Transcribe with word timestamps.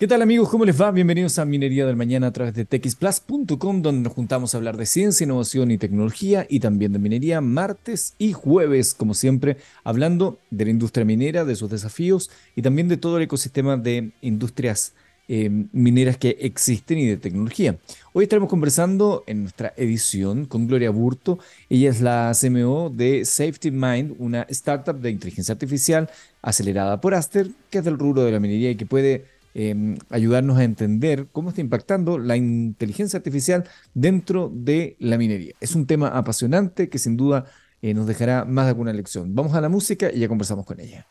¿Qué 0.00 0.08
tal 0.08 0.22
amigos? 0.22 0.48
¿Cómo 0.48 0.64
les 0.64 0.80
va? 0.80 0.90
Bienvenidos 0.92 1.38
a 1.38 1.44
Minería 1.44 1.84
del 1.84 1.94
Mañana 1.94 2.28
a 2.28 2.32
través 2.32 2.54
de 2.54 2.64
texplus.com 2.64 3.82
donde 3.82 4.00
nos 4.00 4.14
juntamos 4.14 4.54
a 4.54 4.56
hablar 4.56 4.78
de 4.78 4.86
ciencia, 4.86 5.24
innovación 5.24 5.70
y 5.70 5.76
tecnología 5.76 6.46
y 6.48 6.60
también 6.60 6.94
de 6.94 6.98
minería 6.98 7.42
martes 7.42 8.14
y 8.16 8.32
jueves, 8.32 8.94
como 8.94 9.12
siempre, 9.12 9.58
hablando 9.84 10.38
de 10.50 10.64
la 10.64 10.70
industria 10.70 11.04
minera, 11.04 11.44
de 11.44 11.54
sus 11.54 11.68
desafíos 11.68 12.30
y 12.56 12.62
también 12.62 12.88
de 12.88 12.96
todo 12.96 13.18
el 13.18 13.24
ecosistema 13.24 13.76
de 13.76 14.12
industrias 14.22 14.94
eh, 15.28 15.50
mineras 15.72 16.16
que 16.16 16.30
existen 16.40 16.96
y 16.96 17.06
de 17.06 17.18
tecnología. 17.18 17.76
Hoy 18.14 18.22
estaremos 18.22 18.48
conversando 18.48 19.24
en 19.26 19.42
nuestra 19.42 19.74
edición 19.76 20.46
con 20.46 20.66
Gloria 20.66 20.88
Burto. 20.88 21.40
Ella 21.68 21.90
es 21.90 22.00
la 22.00 22.32
CMO 22.32 22.88
de 22.88 23.26
Safety 23.26 23.70
Mind, 23.70 24.14
una 24.18 24.46
startup 24.48 24.98
de 24.98 25.10
inteligencia 25.10 25.52
artificial 25.52 26.08
acelerada 26.40 27.02
por 27.02 27.12
Aster, 27.12 27.48
que 27.68 27.78
es 27.80 27.84
del 27.84 27.98
rubro 27.98 28.24
de 28.24 28.32
la 28.32 28.40
minería 28.40 28.70
y 28.70 28.76
que 28.76 28.86
puede 28.86 29.39
Em, 29.52 29.96
ayudarnos 30.10 30.58
a 30.58 30.64
entender 30.64 31.26
cómo 31.32 31.48
está 31.48 31.60
impactando 31.60 32.18
la 32.18 32.36
inteligencia 32.36 33.16
artificial 33.16 33.64
dentro 33.94 34.50
de 34.54 34.96
la 35.00 35.18
minería. 35.18 35.54
Es 35.60 35.74
un 35.74 35.86
tema 35.86 36.08
apasionante 36.08 36.88
que 36.88 36.98
sin 36.98 37.16
duda 37.16 37.46
eh, 37.82 37.92
nos 37.92 38.06
dejará 38.06 38.44
más 38.44 38.66
de 38.66 38.70
alguna 38.70 38.92
lección. 38.92 39.34
Vamos 39.34 39.54
a 39.54 39.60
la 39.60 39.68
música 39.68 40.10
y 40.12 40.20
ya 40.20 40.28
conversamos 40.28 40.64
con 40.66 40.78
ella. 40.78 41.06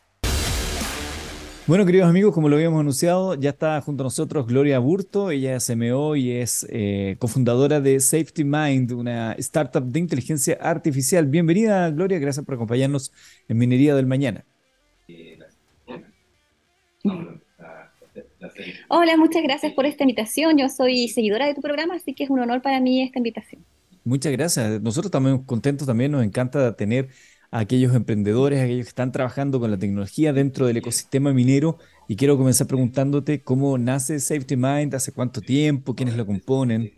Bueno, 1.66 1.84
queridos 1.84 2.08
amigos, 2.08 2.34
como 2.34 2.48
lo 2.48 2.56
habíamos 2.56 2.80
anunciado, 2.80 3.34
ya 3.34 3.50
está 3.50 3.80
junto 3.82 4.02
a 4.02 4.06
nosotros 4.06 4.46
Gloria 4.46 4.78
Burto. 4.78 5.30
Ella 5.30 5.56
es 5.56 5.66
CMO 5.66 6.16
y 6.16 6.32
es 6.32 6.66
eh, 6.70 7.16
cofundadora 7.18 7.80
de 7.80 8.00
Safety 8.00 8.42
Mind, 8.42 8.90
una 8.92 9.32
startup 9.34 9.84
de 9.84 10.00
inteligencia 10.00 10.58
artificial. 10.60 11.26
Bienvenida, 11.26 11.90
Gloria. 11.90 12.18
Gracias 12.18 12.44
por 12.44 12.54
acompañarnos 12.54 13.12
en 13.48 13.58
Minería 13.58 13.94
del 13.94 14.06
Mañana. 14.06 14.46
Hola, 18.88 19.16
muchas 19.16 19.42
gracias 19.42 19.72
por 19.72 19.86
esta 19.86 20.04
invitación. 20.04 20.56
Yo 20.56 20.68
soy 20.68 21.08
seguidora 21.08 21.46
de 21.46 21.54
tu 21.54 21.60
programa, 21.60 21.94
así 21.94 22.14
que 22.14 22.24
es 22.24 22.30
un 22.30 22.40
honor 22.40 22.62
para 22.62 22.80
mí 22.80 23.02
esta 23.02 23.18
invitación. 23.18 23.64
Muchas 24.04 24.32
gracias. 24.32 24.80
Nosotros 24.80 25.06
estamos 25.06 25.40
contentos 25.44 25.86
también, 25.86 26.12
nos 26.12 26.24
encanta 26.24 26.74
tener 26.74 27.08
a 27.50 27.58
aquellos 27.60 27.94
emprendedores, 27.94 28.60
a 28.60 28.64
aquellos 28.64 28.86
que 28.86 28.90
están 28.90 29.12
trabajando 29.12 29.60
con 29.60 29.70
la 29.70 29.78
tecnología 29.78 30.32
dentro 30.32 30.66
del 30.66 30.78
ecosistema 30.78 31.32
minero. 31.32 31.78
Y 32.08 32.16
quiero 32.16 32.36
comenzar 32.36 32.66
preguntándote 32.66 33.42
cómo 33.42 33.76
nace 33.78 34.18
Safety 34.18 34.56
Mind, 34.56 34.94
hace 34.94 35.12
cuánto 35.12 35.40
tiempo, 35.40 35.94
quiénes 35.94 36.16
lo 36.16 36.26
componen. 36.26 36.92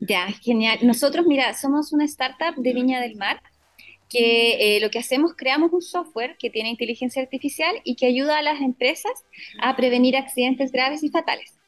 Ya, 0.00 0.26
genial. 0.42 0.78
Nosotros, 0.82 1.26
mira, 1.26 1.54
somos 1.54 1.92
una 1.92 2.04
startup 2.04 2.56
de 2.56 2.72
Viña 2.72 3.00
del 3.00 3.16
Mar 3.16 3.40
que 4.08 4.76
eh, 4.76 4.80
lo 4.80 4.90
que 4.90 4.98
hacemos, 4.98 5.34
creamos 5.36 5.72
un 5.72 5.82
software 5.82 6.36
que 6.38 6.50
tiene 6.50 6.70
inteligencia 6.70 7.22
artificial 7.22 7.74
y 7.84 7.96
que 7.96 8.06
ayuda 8.06 8.38
a 8.38 8.42
las 8.42 8.60
empresas 8.60 9.12
a 9.60 9.76
prevenir 9.76 10.16
accidentes 10.16 10.72
graves 10.72 11.02
y 11.02 11.10
fatales. 11.10 11.58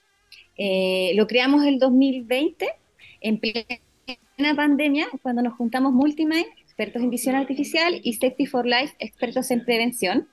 Eh, 0.57 1.13
lo 1.15 1.27
creamos 1.27 1.65
el 1.65 1.79
2020, 1.79 2.69
en 3.21 3.39
plena 3.39 4.57
pandemia, 4.57 5.09
cuando 5.23 5.43
nos 5.43 5.55
juntamos 5.55 5.93
Multimind, 5.93 6.47
expertos 6.59 7.03
en 7.03 7.11
visión 7.11 7.35
artificial, 7.35 8.01
y 8.03 8.15
Safety 8.15 8.47
for 8.47 8.67
Life, 8.67 8.95
expertos 8.99 9.51
en 9.51 9.65
prevención, 9.65 10.29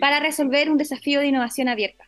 para 0.00 0.20
resolver 0.20 0.70
un 0.70 0.78
desafío 0.78 1.20
de 1.20 1.26
innovación 1.26 1.68
abierta. 1.68 2.04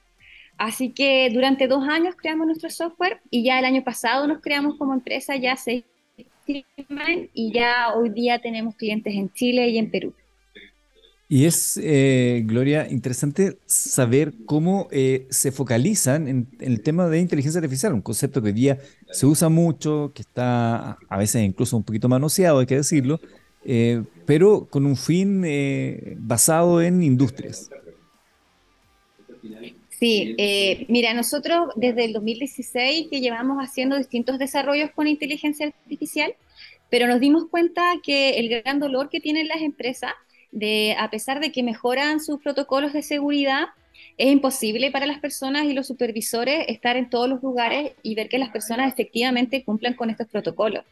Así 0.58 0.90
que 0.90 1.30
durante 1.32 1.68
dos 1.68 1.88
años 1.88 2.14
creamos 2.16 2.46
nuestro 2.46 2.70
software 2.70 3.20
y 3.30 3.42
ya 3.42 3.58
el 3.58 3.64
año 3.64 3.82
pasado 3.82 4.26
nos 4.26 4.42
creamos 4.42 4.76
como 4.76 4.92
empresa 4.92 5.34
ya 5.36 5.56
seis 5.56 5.84
y 6.46 7.52
ya 7.52 7.94
hoy 7.94 8.10
día 8.10 8.40
tenemos 8.40 8.74
clientes 8.74 9.14
en 9.14 9.32
Chile 9.32 9.68
y 9.68 9.78
en 9.78 9.90
Perú. 9.90 10.14
Y 11.32 11.44
es, 11.44 11.78
eh, 11.80 12.42
Gloria, 12.44 12.88
interesante 12.90 13.56
saber 13.64 14.34
cómo 14.46 14.88
eh, 14.90 15.28
se 15.30 15.52
focalizan 15.52 16.27
en, 16.27 16.48
el 16.58 16.82
tema 16.82 17.06
de 17.06 17.20
inteligencia 17.20 17.60
artificial, 17.60 17.94
un 17.94 18.02
concepto 18.02 18.42
que 18.42 18.48
hoy 18.48 18.52
día 18.52 18.80
se 19.12 19.27
usa 19.27 19.48
mucho, 19.48 20.11
que 20.12 20.22
está 20.22 20.98
a 21.08 21.17
veces 21.17 21.45
incluso 21.45 21.77
un 21.77 21.84
poquito 21.84 22.08
manoseado, 22.08 22.58
hay 22.58 22.66
que 22.66 22.74
decirlo, 22.74 23.20
eh, 23.64 24.02
pero 24.27 24.66
con 24.68 24.86
un 24.86 24.96
fin 24.96 25.46
basado 26.18 26.83
en 26.83 27.00
industrias. 27.00 27.70
Sí, 30.00 30.34
eh, 30.38 30.86
mira, 30.88 31.12
nosotros 31.12 31.68
desde 31.77 32.06
el 32.06 32.14
2016 32.14 33.08
que 33.11 33.20
llevamos 33.20 33.58
haciendo 33.58 33.98
distintos 33.98 34.38
desarrollos 34.38 34.90
con 34.92 35.06
inteligencia 35.06 35.66
artificial, 35.66 36.34
pero 36.88 37.06
nos 37.06 37.20
dimos 37.20 37.48
cuenta 37.50 37.83
que 38.02 38.39
el 38.39 38.48
gran 38.48 38.80
dolor 38.80 39.10
que 39.10 39.20
tienen 39.20 39.46
las 39.46 39.60
empresas, 39.60 40.12
de, 40.52 40.96
a 40.98 41.10
pesar 41.10 41.39
de 41.39 41.52
que 41.52 41.62
mejoran 41.62 42.20
sus 42.20 42.40
protocolos 42.40 42.94
de 42.94 43.02
seguridad, 43.02 43.66
es 44.16 44.33
imposible 44.33 44.90
para 44.90 45.05
las 45.05 45.18
personas 45.18 45.64
y 45.64 45.74
los 45.74 45.86
supervisores 45.86 46.64
estar 46.68 46.96
en 46.96 47.10
todos 47.10 47.28
los 47.28 47.42
lugares 47.42 47.92
y 48.02 48.14
ver 48.14 48.30
que 48.30 48.39
las 48.39 48.48
personas 48.48 48.90
efectivamente 48.90 49.64
cumplan 49.64 49.92
con 49.94 50.08
estos 50.08 50.28
protocolos. 50.28 50.84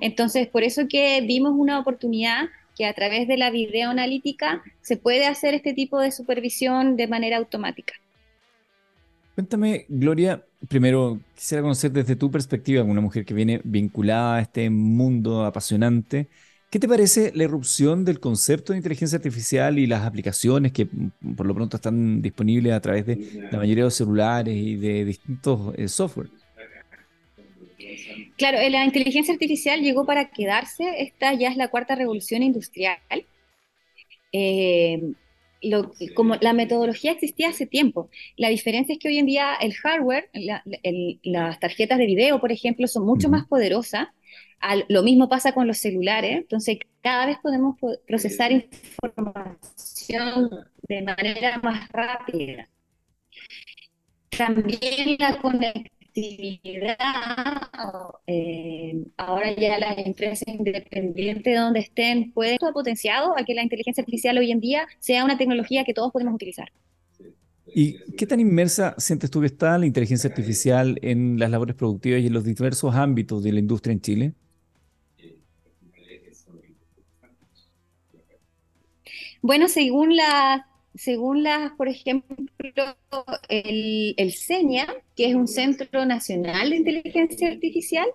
Entonces, 0.00 0.48
por 0.48 0.62
eso 0.62 0.88
que 0.88 1.20
vimos 1.20 1.52
una 1.54 1.78
oportunidad 1.78 2.48
que 2.74 2.86
a 2.86 2.94
través 2.94 3.28
de 3.28 3.36
la 3.36 3.50
videoanalítica 3.50 4.62
se 4.80 4.96
puede 4.96 5.26
hacer 5.26 5.52
este 5.52 5.74
tipo 5.74 6.00
de 6.00 6.10
supervisión 6.10 6.96
de 6.96 7.06
manera 7.06 7.36
automática. 7.36 7.92
Cuéntame, 9.36 9.84
Gloria, 9.90 10.42
primero 10.66 11.20
quisiera 11.34 11.60
conocer 11.60 11.92
desde 11.92 12.16
tu 12.16 12.30
perspectiva, 12.30 12.82
una 12.82 13.02
mujer 13.02 13.26
que 13.26 13.34
viene 13.34 13.60
vinculada 13.64 14.36
a 14.36 14.40
este 14.40 14.70
mundo 14.70 15.44
apasionante, 15.44 16.28
¿qué 16.70 16.78
te 16.78 16.88
parece 16.88 17.32
la 17.34 17.44
irrupción 17.44 18.06
del 18.06 18.18
concepto 18.18 18.72
de 18.72 18.78
inteligencia 18.78 19.16
artificial 19.16 19.78
y 19.78 19.86
las 19.86 20.06
aplicaciones 20.06 20.72
que 20.72 20.86
mm, 20.86 21.34
por 21.36 21.44
lo 21.44 21.54
pronto 21.54 21.76
están 21.76 22.22
disponibles 22.22 22.72
a 22.72 22.80
través 22.80 23.04
de 23.04 23.48
la 23.52 23.58
mayoría 23.58 23.84
de 23.84 23.88
los 23.88 23.94
celulares 23.94 24.56
y 24.56 24.76
de 24.76 25.04
distintos 25.04 25.74
eh, 25.76 25.86
software? 25.88 26.30
Claro, 28.38 28.56
eh, 28.56 28.70
la 28.70 28.86
inteligencia 28.86 29.34
artificial 29.34 29.82
llegó 29.82 30.06
para 30.06 30.30
quedarse, 30.30 31.02
esta 31.02 31.34
ya 31.34 31.50
es 31.50 31.58
la 31.58 31.68
cuarta 31.68 31.94
revolución 31.94 32.42
industrial. 32.42 32.96
Eh, 34.32 35.12
como 36.14 36.36
la 36.36 36.52
metodología 36.52 37.12
existía 37.12 37.48
hace 37.50 37.66
tiempo. 37.66 38.10
La 38.36 38.48
diferencia 38.48 38.92
es 38.92 38.98
que 38.98 39.08
hoy 39.08 39.18
en 39.18 39.26
día 39.26 39.54
el 39.60 39.74
hardware, 39.74 40.30
las 41.22 41.60
tarjetas 41.60 41.98
de 41.98 42.06
video, 42.06 42.40
por 42.40 42.52
ejemplo, 42.52 42.86
son 42.86 43.06
mucho 43.06 43.28
más 43.28 43.46
poderosas. 43.46 44.08
lo 44.88 45.02
mismo 45.02 45.28
pasa 45.28 45.52
con 45.52 45.66
los 45.66 45.78
celulares. 45.78 46.36
Entonces, 46.36 46.78
cada 47.02 47.26
vez 47.26 47.38
podemos 47.42 47.76
procesar 48.06 48.52
información 48.52 50.50
de 50.88 51.02
manera 51.02 51.58
más 51.62 51.88
rápida. 51.90 52.68
También 54.36 55.16
la 55.18 55.40
eh, 58.26 59.04
ahora 59.16 59.54
ya 59.54 59.78
las 59.78 59.98
empresas 59.98 60.48
independientes 60.48 61.44
de 61.44 61.58
donde 61.58 61.80
estén 61.80 62.32
pueden 62.32 62.54
estar 62.54 62.72
potenciado 62.72 63.38
a 63.38 63.44
que 63.44 63.54
la 63.54 63.62
inteligencia 63.62 64.00
artificial 64.00 64.38
hoy 64.38 64.50
en 64.50 64.60
día 64.60 64.86
sea 64.98 65.24
una 65.24 65.36
tecnología 65.36 65.84
que 65.84 65.94
todos 65.94 66.12
podemos 66.12 66.34
utilizar. 66.34 66.72
¿Y 67.66 67.98
qué 68.16 68.26
tan 68.26 68.40
inmersa 68.40 68.94
sientes 68.96 69.30
tú 69.30 69.40
que 69.40 69.46
está 69.46 69.76
la 69.76 69.86
inteligencia 69.86 70.30
artificial 70.30 70.98
en 71.02 71.38
las 71.38 71.50
labores 71.50 71.76
productivas 71.76 72.22
y 72.22 72.28
en 72.28 72.32
los 72.32 72.44
diversos 72.44 72.94
ámbitos 72.94 73.42
de 73.42 73.52
la 73.52 73.58
industria 73.58 73.92
en 73.92 74.00
Chile? 74.00 74.32
Bueno, 79.42 79.68
según 79.68 80.16
la 80.16 80.66
según 80.96 81.42
las, 81.42 81.72
por 81.72 81.88
ejemplo, 81.88 82.36
el, 83.48 84.14
el 84.16 84.32
CENIA, 84.32 84.86
que 85.14 85.28
es 85.28 85.34
un 85.34 85.48
Centro 85.48 86.04
Nacional 86.06 86.70
de 86.70 86.76
Inteligencia 86.76 87.48
Artificial, 87.48 88.06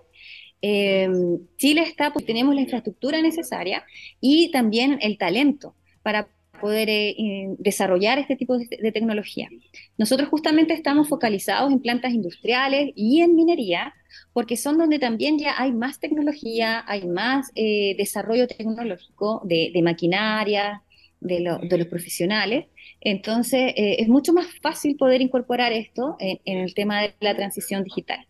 em, 0.60 1.38
Chile 1.56 1.82
está, 1.82 2.12
pues 2.12 2.24
tenemos 2.26 2.54
la 2.54 2.60
infraestructura 2.62 3.20
necesaria 3.20 3.84
y 4.20 4.50
también 4.50 4.98
el 5.02 5.18
talento 5.18 5.74
para 6.02 6.28
poder 6.60 6.88
eh, 6.90 7.56
desarrollar 7.58 8.20
este 8.20 8.36
tipo 8.36 8.56
de, 8.56 8.92
tecnología. 8.92 9.48
Nosotros 9.98 10.28
justamente 10.28 10.74
estamos 10.74 11.08
focalizados 11.08 11.72
en 11.72 11.80
plantas 11.80 12.12
industriales 12.12 12.92
y 12.94 13.20
en 13.20 13.34
minería, 13.34 13.94
porque 14.32 14.56
son 14.56 14.78
donde 14.78 15.00
también 15.00 15.38
ya 15.38 15.60
hay 15.60 15.72
más 15.72 15.98
tecnología, 15.98 16.84
hay 16.86 17.08
más 17.08 17.50
eh, 17.56 17.96
desarrollo 17.98 18.46
tecnológico 18.46 19.42
de, 19.44 19.72
de 19.74 19.82
maquinaria, 19.82 20.82
de, 21.22 21.78
los 21.78 21.86
profesionales. 21.86 22.66
Entonces, 23.00 23.72
eh, 23.76 23.96
es 23.98 24.08
mucho 24.08 24.32
más 24.32 24.46
fácil 24.60 24.96
poder 24.96 25.20
incorporar 25.20 25.72
esto 25.72 26.16
en, 26.18 26.58
el 26.58 26.74
tema 26.74 27.02
de 27.02 27.14
la 27.20 27.34
transición 27.34 27.84
digital. 27.84 28.26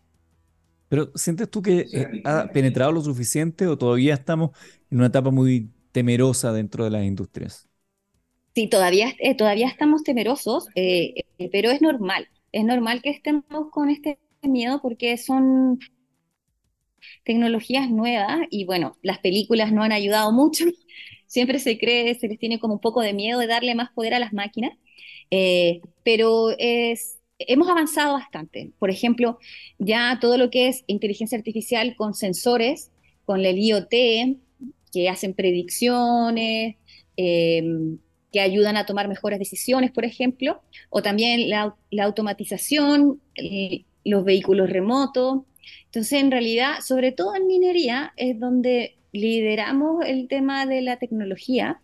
Pero, 0.88 1.10
¿sientes 1.14 1.50
tú 1.50 1.62
que 1.62 1.86
eh, 1.92 2.22
ha 2.24 2.48
penetrado 2.52 2.92
lo 2.92 3.00
suficiente 3.00 3.66
o 3.66 3.78
todavía 3.78 4.14
estamos 4.14 4.50
en 4.90 4.98
una 4.98 5.06
etapa 5.06 5.30
muy 5.30 5.70
temerosa 5.90 6.52
dentro 6.52 6.84
de 6.84 6.90
las 6.90 7.04
industrias? 7.04 7.68
Sí, 8.54 8.68
todavía, 8.68 9.14
eh, 9.18 9.34
todavía 9.34 9.68
estamos 9.68 10.02
temerosos, 10.02 10.66
pero 10.74 11.70
es 11.70 11.80
normal. 11.80 12.28
Es 12.52 12.64
normal 12.64 13.00
que 13.00 13.08
estemos 13.08 13.70
con 13.70 13.88
este 13.88 14.18
miedo 14.42 14.80
porque 14.82 15.16
son 15.16 15.78
tecnologías 17.24 17.90
nuevas 17.90 18.40
y 18.50 18.64
bueno, 18.64 18.96
las 19.02 19.18
películas 19.18 19.72
no 19.72 19.82
han 19.82 19.92
ayudado 19.92 20.32
mucho 20.32 20.66
siempre 21.32 21.58
se 21.58 21.78
cree, 21.78 22.14
se 22.14 22.28
les 22.28 22.38
tiene 22.38 22.60
como 22.60 22.74
un 22.74 22.80
poco 22.80 23.00
de 23.00 23.14
miedo 23.14 23.40
de 23.40 23.46
darle 23.46 23.74
más 23.74 23.90
poder 23.92 24.14
a 24.14 24.18
las 24.18 24.32
máquinas, 24.34 24.72
Eh, 25.30 25.80
pero 26.04 26.50
hemos 27.38 27.68
avanzado 27.70 28.14
bastante. 28.14 28.72
Por 28.78 28.90
ejemplo, 28.90 29.38
ya 29.78 30.18
todo 30.20 30.36
lo 30.38 30.50
que 30.50 30.68
es 30.68 30.84
inteligencia 30.86 31.38
artificial 31.38 31.96
con 31.96 32.12
sensores, 32.14 32.92
con 33.24 33.40
el 33.46 33.58
IoT, 33.58 33.94
que 34.92 35.08
hacen 35.08 35.32
predicciones, 35.34 36.76
em, 37.16 37.98
que 38.32 38.40
ayudan 38.40 38.76
a 38.76 38.84
tomar 38.86 39.08
mejores 39.08 39.38
decisiones, 39.38 39.90
por 39.90 40.04
ejemplo, 40.04 40.62
o 40.90 41.02
también 41.02 41.48
la, 41.48 41.74
automatización, 42.02 43.20
los 44.04 44.24
vehículos 44.24 44.68
remotos. 44.70 45.42
Entonces, 45.86 46.20
en 46.20 46.30
realidad, 46.30 46.80
sobre 46.82 47.12
todo 47.12 47.36
en 47.36 47.46
minería, 47.46 48.12
es 48.16 48.38
donde 48.38 48.96
lideramos 49.12 50.04
el 50.06 50.26
tema 50.26 50.66
de 50.66 50.80
la 50.82 50.96
tecnología, 50.96 51.80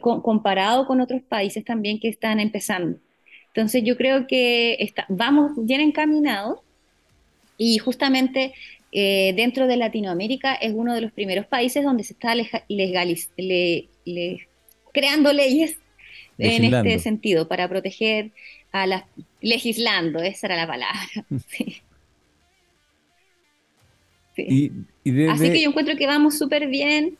comparado 0.00 0.86
con 0.86 1.00
otros 1.00 1.22
países 1.22 1.64
también 1.64 2.00
que 2.00 2.08
están 2.08 2.40
empezando. 2.40 2.98
Entonces, 3.48 3.82
yo 3.84 3.96
creo 3.96 4.26
que 4.26 4.92
vamos 5.08 5.52
bien 5.56 5.80
encaminados 5.80 6.60
y 7.56 7.78
justamente 7.78 8.52
eh, 8.92 9.32
dentro 9.36 9.66
de 9.66 9.76
Latinoamérica 9.76 10.54
es 10.54 10.72
uno 10.74 10.94
de 10.94 11.00
los 11.00 11.12
primeros 11.12 11.46
países 11.46 11.84
donde 11.84 12.04
se 12.04 12.12
está 12.12 12.34
creando 14.92 15.32
leyes 15.32 15.78
en 16.38 16.64
este 16.64 16.98
sentido 16.98 17.48
para 17.48 17.68
proteger 17.68 18.32
a 18.72 18.86
las 18.86 19.04
legislando, 19.40 20.20
esa 20.20 20.48
era 20.48 20.56
la 20.56 20.66
palabra. 20.66 21.08
Sí. 24.34 24.70
Así 25.30 25.52
que 25.52 25.62
yo 25.62 25.68
encuentro 25.68 25.96
que 25.96 26.06
vamos 26.06 26.36
súper 26.36 26.66
bien. 26.68 27.16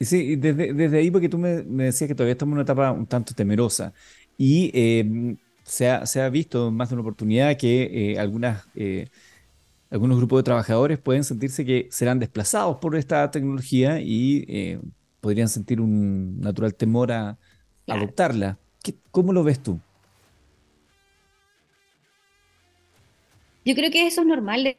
Sí, 0.00 0.36
desde, 0.36 0.72
desde 0.72 0.98
ahí, 0.98 1.10
porque 1.10 1.28
tú 1.28 1.38
me, 1.38 1.62
decías 1.84 2.06
que 2.06 2.14
todavía 2.14 2.32
estamos 2.32 2.52
en 2.52 2.58
una 2.58 2.62
etapa 2.62 2.92
un 2.92 3.06
tanto 3.06 3.34
temerosa 3.34 3.92
y 4.36 4.70
eh, 4.72 5.36
se, 5.64 5.88
ha, 5.88 6.06
se, 6.06 6.20
ha, 6.20 6.28
visto 6.28 6.70
más 6.70 6.88
de 6.88 6.94
una 6.94 7.02
oportunidad 7.02 7.56
que 7.56 8.12
eh, 8.12 8.18
algunas 8.18 8.68
eh, 8.76 9.08
algunos 9.90 10.18
grupos 10.18 10.40
de 10.40 10.42
trabajadores 10.44 10.98
pueden 10.98 11.24
sentirse 11.24 11.64
que 11.64 11.88
serán 11.90 12.18
desplazados 12.18 12.76
por 12.76 12.94
esta 12.96 13.30
tecnología 13.30 14.00
y 14.00 14.44
eh, 14.48 14.80
podrían 15.20 15.48
sentir 15.48 15.80
un 15.80 16.40
natural 16.40 16.74
temor 16.74 17.10
a 17.12 17.38
adoptarla. 17.86 18.58
¿Cómo 19.10 19.32
lo 19.32 19.42
ves 19.42 19.62
tú? 19.62 19.80
Yo 23.64 23.74
creo 23.74 23.90
que 23.90 24.06
eso 24.06 24.20
es 24.22 24.26
normal 24.26 24.76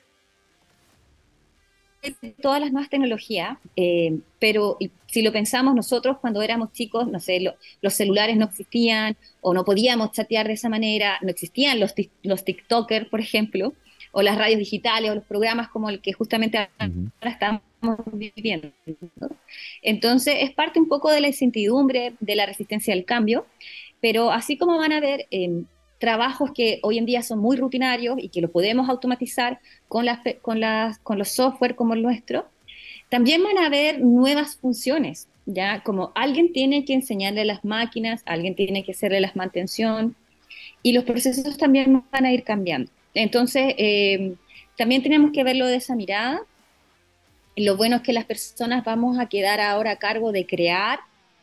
de 2.01 2.31
todas 2.41 2.61
las 2.61 2.71
nuevas 2.71 2.89
tecnologías, 2.89 3.57
eh, 3.75 4.19
pero 4.39 4.77
si 5.07 5.21
lo 5.21 5.31
pensamos 5.31 5.75
nosotros 5.75 6.17
cuando 6.19 6.41
éramos 6.41 6.71
chicos, 6.71 7.07
no 7.07 7.19
sé, 7.19 7.41
los 7.81 7.93
celulares 7.93 8.37
no 8.37 8.45
existían 8.45 9.17
o 9.41 9.53
no 9.53 9.65
podíamos 9.65 10.11
chatear 10.11 10.47
de 10.47 10.53
esa 10.53 10.69
manera, 10.69 11.17
no 11.21 11.29
existían 11.29 11.79
los, 11.79 11.93
los 12.23 12.43
TikTokers, 12.45 13.09
por 13.09 13.19
ejemplo, 13.19 13.73
o 14.11 14.21
las 14.21 14.37
radios 14.37 14.59
digitales 14.59 15.11
o 15.11 15.15
los 15.15 15.25
programas 15.25 15.69
como 15.69 15.89
el 15.89 16.01
que 16.01 16.13
justamente 16.13 16.57
ahora 16.79 17.31
estamos 17.31 17.61
viviendo. 18.13 18.71
Entonces 19.81 20.35
es 20.39 20.51
parte 20.51 20.79
un 20.79 20.87
poco 20.87 21.11
de 21.11 21.21
la 21.21 21.27
incertidumbre, 21.27 22.13
de 22.19 22.35
la 22.35 22.45
resistencia 22.45 22.93
al 22.93 23.05
cambio, 23.05 23.45
pero 24.01 24.31
así 24.31 24.57
como 24.57 24.77
van 24.77 24.93
a 24.93 24.97
haber 24.97 25.27
em, 25.31 25.65
trabajos 25.99 26.51
que 26.53 26.79
hoy 26.81 26.97
en 26.97 27.05
día 27.05 27.21
son 27.21 27.39
muy 27.39 27.57
rutinarios 27.57 28.17
y 28.19 28.29
que 28.29 28.41
lo 28.41 28.51
podemos 28.51 28.89
automatizar 28.89 29.59
con, 29.87 30.05
las, 30.05 30.19
las, 30.45 30.99
los 31.07 31.29
software 31.29 31.75
como 31.75 31.93
el 31.93 32.01
nuestro, 32.01 32.47
también 33.09 33.43
van 33.43 33.57
a 33.57 33.65
haber 33.65 34.01
nuevas 34.01 34.55
funciones, 34.55 35.27
¿ya? 35.45 35.81
Como 35.83 36.11
alguien 36.15 36.53
tiene 36.53 36.85
que 36.85 36.93
enseñarle 36.93 37.43
las 37.43 37.65
máquinas, 37.65 38.21
alguien 38.25 38.55
tiene 38.55 38.83
que 38.83 38.91
hacerle 38.91 39.19
la 39.19 39.31
mantención 39.35 40.15
y 40.83 40.93
los 40.93 41.03
procesos 41.03 41.57
también 41.57 42.03
van 42.11 42.25
a 42.25 42.31
ir 42.31 42.43
cambiando. 42.43 42.91
Entonces, 43.13 43.73
eh, 43.77 44.35
también 44.77 45.03
tenemos 45.03 45.31
que 45.31 45.43
verlo 45.43 45.65
de 45.65 45.75
esa 45.75 45.95
mirada. 45.95 46.41
Lo 47.55 47.75
bueno 47.75 47.97
es 47.97 48.01
que 48.03 48.13
las 48.13 48.25
personas 48.25 48.85
vamos 48.85 49.19
a 49.19 49.27
quedar 49.27 49.59
ahora 49.59 49.91
a 49.91 49.95
cargo 49.97 50.31
de 50.31 50.45
crear, 50.45 50.99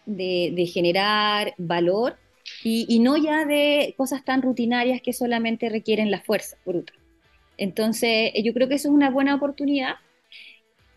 de, 0.06 0.70
generar 0.72 1.52
valor 1.58 2.16
y, 2.62 2.98
no 3.00 3.16
ya 3.16 3.44
de 3.44 3.94
cosas 3.96 4.24
tan 4.24 4.42
rutinarias 4.42 5.00
que 5.00 5.12
solamente 5.12 5.68
requieren 5.68 6.10
la 6.10 6.20
fuerza 6.20 6.56
bruta. 6.64 6.92
Entonces, 7.56 8.32
yo 8.42 8.52
creo 8.52 8.68
que 8.68 8.74
eso 8.74 8.88
es 8.88 8.94
una 8.94 9.10
buena 9.10 9.34
oportunidad. 9.34 9.96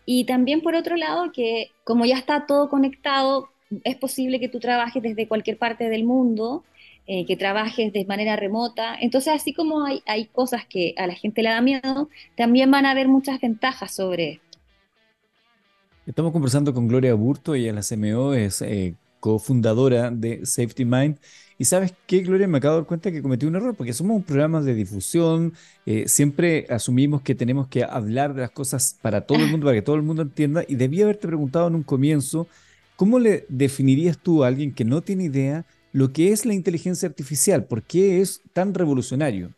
Y 0.04 0.24
también 0.24 0.60
por 0.60 0.74
otro 0.74 0.96
lado, 0.96 1.32
que 1.32 1.70
como 1.84 2.04
ya 2.04 2.16
está 2.16 2.46
todo 2.46 2.68
conectado, 2.68 3.50
es 3.84 3.96
posible 3.96 4.40
que 4.40 4.48
tú 4.48 4.58
trabajes 4.58 5.02
desde 5.02 5.28
cualquier 5.28 5.58
parte 5.58 5.88
del 5.88 6.04
mundo 6.04 6.64
eh, 7.06 7.26
que 7.26 7.36
trabajes 7.36 7.92
de 7.92 8.04
manera 8.04 8.36
remota. 8.36 8.94
Entonces, 9.00 9.32
así 9.34 9.52
como 9.52 9.84
hay, 9.84 10.02
hay 10.06 10.26
cosas 10.26 10.64
que 10.66 10.94
a 10.96 11.06
la 11.06 11.14
gente 11.14 11.42
le 11.42 11.50
da 11.50 11.60
miedo, 11.60 12.08
también 12.36 12.70
van 12.70 12.86
a 12.86 12.92
haber 12.92 13.08
muchas 13.08 13.40
ventajas 13.40 13.94
sobre 13.94 14.32
esto. 14.32 14.58
Estamos 16.06 16.32
conversando 16.32 16.72
con 16.74 16.88
Gloria 16.88 17.14
Burto, 17.14 17.54
ella 17.54 17.72
la 17.72 17.82
CMO, 17.82 18.34
es 18.34 18.62
eh, 18.62 18.94
cofundadora 19.20 20.10
de 20.10 20.44
Safety 20.44 20.84
Mind. 20.84 21.18
Y 21.58 21.66
sabes 21.66 21.94
qué, 22.06 22.20
Gloria, 22.20 22.48
me 22.48 22.58
acabo 22.58 22.74
de 22.74 22.80
dar 22.80 22.88
cuenta 22.88 23.12
que 23.12 23.22
cometí 23.22 23.46
un 23.46 23.54
error, 23.54 23.74
porque 23.76 23.92
somos 23.92 24.16
un 24.16 24.22
programa 24.22 24.62
de 24.62 24.74
difusión, 24.74 25.52
eh, 25.84 26.08
siempre 26.08 26.66
asumimos 26.70 27.20
que 27.22 27.34
tenemos 27.34 27.68
que 27.68 27.84
hablar 27.84 28.34
de 28.34 28.40
las 28.40 28.50
cosas 28.50 28.98
para 29.02 29.20
todo 29.26 29.38
el 29.38 29.50
mundo, 29.50 29.66
para 29.66 29.76
que 29.76 29.82
todo 29.82 29.96
el 29.96 30.02
mundo 30.02 30.22
entienda, 30.22 30.64
y 30.66 30.76
debía 30.76 31.04
haberte 31.04 31.28
preguntado 31.28 31.68
en 31.68 31.74
un 31.74 31.82
comienzo, 31.82 32.48
¿cómo 32.96 33.18
le 33.18 33.44
definirías 33.50 34.18
tú 34.18 34.42
a 34.42 34.48
alguien 34.48 34.72
que 34.72 34.86
no 34.86 35.02
tiene 35.02 35.24
idea 35.24 35.66
lo 35.92 36.12
que 36.12 36.32
es 36.32 36.46
la 36.46 36.54
inteligencia 36.54 37.08
artificial. 37.08 37.64
¿Por 37.64 37.82
qué 37.82 38.20
es 38.20 38.42
tan 38.52 38.74
revolucionario? 38.74 39.52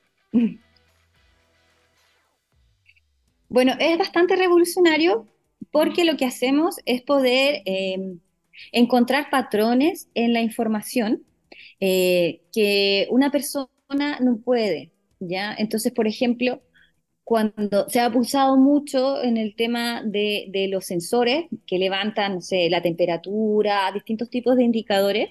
Bueno, 3.48 3.74
es 3.78 3.98
bastante 3.98 4.34
revolucionario 4.36 5.26
porque 5.70 6.04
lo 6.04 6.16
que 6.16 6.24
hacemos 6.24 6.76
es 6.86 7.02
poder 7.02 7.62
eh, 7.66 8.16
encontrar 8.70 9.30
patrones 9.30 10.08
en 10.14 10.32
la 10.32 10.40
información 10.42 11.22
eh, 11.80 12.42
que 12.52 13.08
una 13.10 13.30
persona 13.30 14.18
no 14.20 14.38
puede, 14.38 14.92
¿ya? 15.20 15.54
Entonces, 15.58 15.92
por 15.92 16.06
ejemplo, 16.06 16.62
cuando 17.24 17.88
se 17.88 18.00
ha 18.00 18.06
abusado 18.06 18.56
mucho 18.56 19.22
en 19.22 19.36
el 19.36 19.54
tema 19.56 20.02
de, 20.04 20.46
de 20.50 20.68
los 20.68 20.84
sensores 20.84 21.46
que 21.66 21.78
levantan, 21.78 22.34
no 22.36 22.40
sé, 22.40 22.68
la 22.70 22.82
temperatura, 22.82 23.90
distintos 23.92 24.30
tipos 24.30 24.56
de 24.56 24.64
indicadores, 24.64 25.30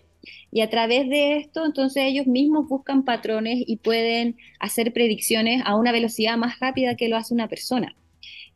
y 0.51 0.61
a 0.61 0.69
través 0.69 1.09
de 1.09 1.37
esto, 1.37 1.65
entonces 1.65 2.03
ellos 2.05 2.27
mismos 2.27 2.67
buscan 2.67 3.05
patrones 3.05 3.63
y 3.65 3.77
pueden 3.77 4.37
hacer 4.59 4.93
predicciones 4.93 5.61
a 5.65 5.75
una 5.75 5.91
velocidad 5.91 6.37
más 6.37 6.59
rápida 6.59 6.95
que 6.95 7.09
lo 7.09 7.17
hace 7.17 7.33
una 7.33 7.47
persona. 7.47 7.95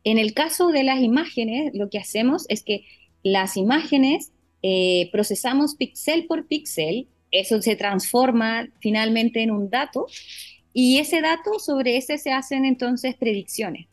En 0.04 0.18
el 0.18 0.34
caso 0.34 0.68
de 0.68 0.84
las 0.84 1.00
imágenes, 1.00 1.72
lo 1.74 1.90
que 1.90 1.98
hacemos 1.98 2.46
es 2.48 2.62
que 2.62 2.84
las 3.22 3.56
imágenes 3.56 4.32
eh, 4.62 5.08
procesamos 5.12 5.74
píxel 5.74 6.26
por 6.26 6.46
píxel, 6.46 7.08
eso 7.30 7.60
se 7.60 7.76
transforma 7.76 8.68
finalmente 8.80 9.42
en 9.42 9.50
un 9.50 9.68
dato 9.68 10.06
y 10.78 10.98
ese 10.98 11.22
dato, 11.22 11.58
sobre 11.58 11.96
ese 11.96 12.18
se 12.18 12.32
hacen 12.32 12.66
entonces 12.66 13.14
predicciones. 13.14 13.86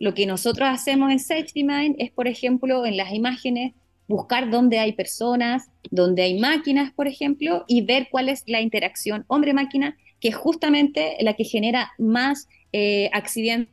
Lo 0.00 0.14
que 0.14 0.26
nosotros 0.26 0.68
hacemos 0.68 1.12
en 1.12 1.20
SafetyMind 1.20 1.94
es, 1.98 2.10
por 2.10 2.26
ejemplo, 2.26 2.84
en 2.86 2.96
las 2.96 3.12
imágenes, 3.12 3.72
buscar 4.08 4.50
dónde 4.50 4.80
hay 4.80 4.94
personas, 4.94 5.70
dónde 5.92 6.22
hay 6.22 6.40
máquinas, 6.40 6.92
por 6.92 7.06
ejemplo, 7.06 7.64
y 7.68 7.82
ver 7.82 8.08
cuál 8.10 8.28
es 8.28 8.42
la 8.46 8.60
interacción 8.60 9.24
hombre-máquina, 9.28 9.96
que 10.20 10.28
es 10.28 10.34
justamente 10.34 11.16
la 11.20 11.34
que 11.34 11.44
genera 11.44 11.92
más 11.98 12.48
eh, 12.72 13.10
accidentes 13.12 13.68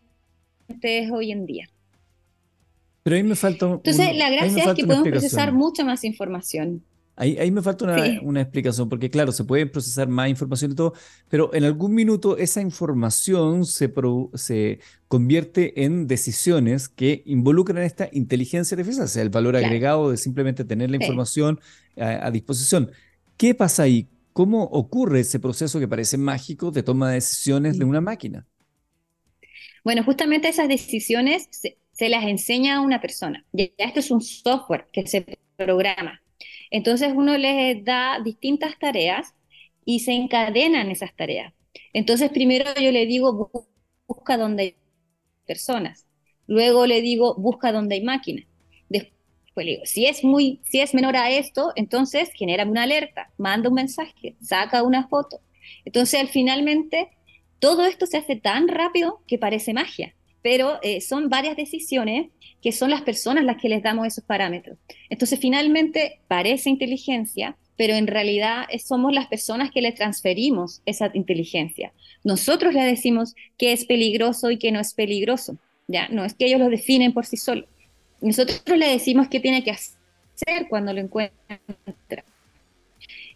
hoy 1.12 1.32
en 1.32 1.48
día. 1.48 1.68
Pero 3.04 3.16
ahí 3.16 3.24
me 3.24 3.36
falta. 3.36 3.66
Entonces, 3.66 4.16
la 4.16 4.30
gracia 4.30 4.64
es 4.64 4.74
que 4.74 4.86
podemos 4.86 5.08
procesar 5.08 5.54
mucha 5.54 5.84
más 5.84 6.04
información. 6.04 6.84
Ahí, 7.18 7.52
me 7.52 7.62
falta 7.62 7.86
una, 8.24 8.42
explicación, 8.42 8.90
porque 8.90 9.12
claro, 9.12 9.32
se 9.32 9.44
puede 9.44 9.68
procesar 9.68 10.08
más 10.08 10.28
información 10.28 10.72
y 10.72 10.76
todo, 10.76 10.94
pero 11.30 11.54
en 11.54 11.66
algún 11.66 11.94
minuto 11.94 12.36
esa 12.38 12.62
información 12.62 13.66
se, 13.66 13.94
se 14.34 14.80
convierte 15.08 15.84
en 15.84 16.08
decisiones 16.08 16.90
que 16.90 17.22
involucran 17.28 17.84
esta 17.84 18.10
inteligencia 18.12 18.76
artificial, 18.76 19.06
o 19.06 19.08
sea, 19.08 19.22
el 19.22 19.30
valor 19.30 19.56
agregado 19.56 20.10
de 20.10 20.18
simplemente 20.18 20.64
tener 20.64 20.90
la 20.90 20.96
información 20.96 21.60
a, 21.96 22.32
disposición. 22.32 22.90
¿Qué 23.38 23.54
pasa 23.54 23.84
ahí? 23.84 24.08
¿Cómo 24.34 24.64
ocurre 24.64 25.20
ese 25.20 25.40
proceso 25.40 25.80
que 25.80 25.88
parece 25.88 26.18
mágico 26.18 26.72
de 26.72 26.82
toma 26.82 27.10
de 27.10 27.16
decisiones 27.16 27.78
de 27.78 27.86
una 27.86 28.02
máquina? 28.02 28.48
Bueno, 29.84 30.04
justamente 30.04 30.48
esas 30.48 30.70
decisiones 30.70 31.48
se, 31.52 31.78
se 32.02 32.10
las 32.10 32.24
enseña 32.24 32.78
a 32.78 32.82
una 32.82 33.00
persona. 33.00 33.46
Ya 33.54 33.68
esto 33.78 34.00
es 34.00 34.10
un 34.10 34.22
software 34.22 34.88
que 34.92 35.06
se 35.06 35.24
programa. 35.56 36.24
Entonces 36.72 37.14
uno 37.16 37.38
les 37.38 37.86
da 37.86 38.20
distintas 38.24 38.80
tareas 38.80 39.36
y 39.86 40.00
se 40.00 40.14
encadenan 40.14 40.90
esas 40.90 41.16
tareas. 41.16 41.54
Entonces 41.94 42.32
primero 42.32 42.74
yo 42.82 42.92
le 42.92 43.06
digo, 43.06 43.52
busca 44.08 44.36
donde 44.36 44.64
hay 44.64 44.76
personas. 45.46 46.08
Luego 46.48 46.88
le 46.88 47.02
digo, 47.02 47.36
busca 47.36 47.72
donde 47.72 47.94
hay 47.94 48.04
máquinas. 48.04 48.46
Pues 49.54 49.66
le 49.66 49.72
digo, 49.74 49.86
si 49.86 50.08
es, 50.08 50.24
muy, 50.24 50.60
si 50.64 50.80
es 50.80 50.96
menor 50.96 51.16
a 51.18 51.30
esto, 51.30 51.74
entonces 51.76 52.32
genera 52.34 52.66
una 52.66 52.82
alerta, 52.82 53.32
manda 53.38 53.70
un 53.70 53.76
mensaje, 53.76 54.38
saca 54.42 54.82
una 54.82 55.08
foto. 55.08 55.42
Entonces, 55.86 56.20
al 56.20 56.30
finalmente, 56.30 57.10
todo 57.60 57.86
esto 57.86 58.08
se 58.08 58.18
hace 58.18 58.38
tan 58.38 58.70
rápido 58.70 59.22
que 59.28 59.38
parece 59.38 59.74
magia, 59.74 60.16
pero 60.42 60.80
eh, 60.82 61.02
son 61.02 61.30
varias 61.30 61.56
decisiones 61.56 62.30
que 62.62 62.72
son 62.72 62.92
las 62.92 63.02
personas 63.02 63.44
las 63.44 63.58
que 63.58 63.70
les 63.70 63.82
damos 63.82 64.08
esos 64.08 64.24
parámetros. 64.24 64.78
Entonces, 65.10 65.40
finalmente, 65.40 66.20
parece 66.28 66.70
inteligencia, 66.70 67.58
pero 67.76 67.96
en 67.96 68.08
realidad 68.08 68.68
somos 68.84 69.14
las 69.14 69.28
personas 69.28 69.72
que 69.72 69.82
le 69.82 69.92
transferimos 69.92 70.82
esa 70.86 71.10
inteligencia. 71.14 71.92
Nosotros 72.24 72.74
le 72.74 72.84
decimos 72.84 73.36
qué 73.58 73.72
es 73.72 73.86
peligroso 73.86 74.52
y 74.52 74.58
qué 74.58 74.72
no 74.72 74.80
es 74.80 74.94
peligroso. 74.94 75.58
¿ya? 75.88 76.08
No 76.10 76.24
es 76.24 76.34
que 76.34 76.46
ellos 76.46 76.60
lo 76.60 76.70
definen 76.70 77.14
por 77.14 77.26
sí 77.26 77.38
solos. 77.38 77.66
Nosotros 78.22 78.78
le 78.78 78.88
decimos 78.88 79.28
qué 79.28 79.40
tiene 79.40 79.64
que 79.64 79.72
hacer 79.72 80.68
cuando 80.70 80.94
lo 80.94 81.02
encuentra. 81.02 81.60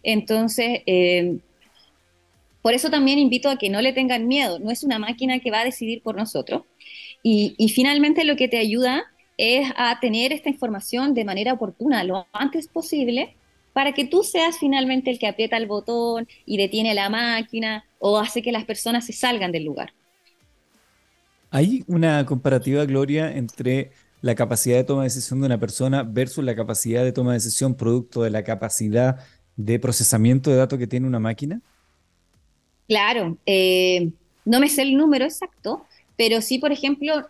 Entonces, 0.02 0.82
eh, 0.86 1.38
por 2.62 2.74
eso 2.74 2.90
también 2.90 3.18
invito 3.18 3.48
a 3.48 3.58
que 3.58 3.68
no 3.68 3.80
le 3.80 3.92
tengan 3.92 4.28
miedo. 4.28 4.58
No 4.60 4.70
es 4.70 4.84
una 4.84 4.98
máquina 4.98 5.40
que 5.40 5.50
va 5.50 5.60
a 5.60 5.64
decidir 5.64 6.02
por 6.02 6.16
nosotros. 6.16 6.62
Y, 7.28 7.56
y 7.58 7.70
finalmente 7.70 8.22
lo 8.22 8.36
que 8.36 8.46
te 8.46 8.56
ayuda 8.56 9.02
es 9.36 9.68
a 9.76 9.98
tener 9.98 10.32
esta 10.32 10.48
información 10.48 11.12
de 11.12 11.24
manera 11.24 11.54
oportuna 11.54 12.04
lo 12.04 12.28
antes 12.32 12.68
posible 12.68 13.34
para 13.72 13.94
que 13.94 14.04
tú 14.04 14.22
seas 14.22 14.58
finalmente 14.60 15.10
el 15.10 15.18
que 15.18 15.26
aprieta 15.26 15.56
el 15.56 15.66
botón 15.66 16.28
y 16.44 16.56
detiene 16.56 16.94
la 16.94 17.10
máquina 17.10 17.84
o 17.98 18.20
hace 18.20 18.42
que 18.42 18.52
las 18.52 18.64
personas 18.64 19.06
se 19.06 19.12
salgan 19.12 19.50
del 19.50 19.64
lugar. 19.64 19.92
¿Hay 21.50 21.82
una 21.88 22.24
comparativa, 22.24 22.84
Gloria, 22.84 23.36
entre 23.36 23.90
la 24.20 24.36
capacidad 24.36 24.76
de 24.76 24.84
toma 24.84 25.02
de 25.02 25.08
decisión 25.08 25.40
de 25.40 25.46
una 25.46 25.58
persona 25.58 26.04
versus 26.04 26.44
la 26.44 26.54
capacidad 26.54 27.02
de 27.02 27.10
toma 27.10 27.32
de 27.32 27.38
decisión 27.38 27.74
producto 27.74 28.22
de 28.22 28.30
la 28.30 28.44
capacidad 28.44 29.18
de 29.56 29.80
procesamiento 29.80 30.48
de 30.48 30.58
datos 30.58 30.78
que 30.78 30.86
tiene 30.86 31.08
una 31.08 31.18
máquina? 31.18 31.60
Claro, 32.86 33.36
eh, 33.46 34.12
no 34.44 34.60
me 34.60 34.68
sé 34.68 34.82
el 34.82 34.96
número 34.96 35.24
exacto, 35.24 35.84
pero 36.16 36.40
sí, 36.40 36.58
por 36.58 36.72
ejemplo, 36.72 37.28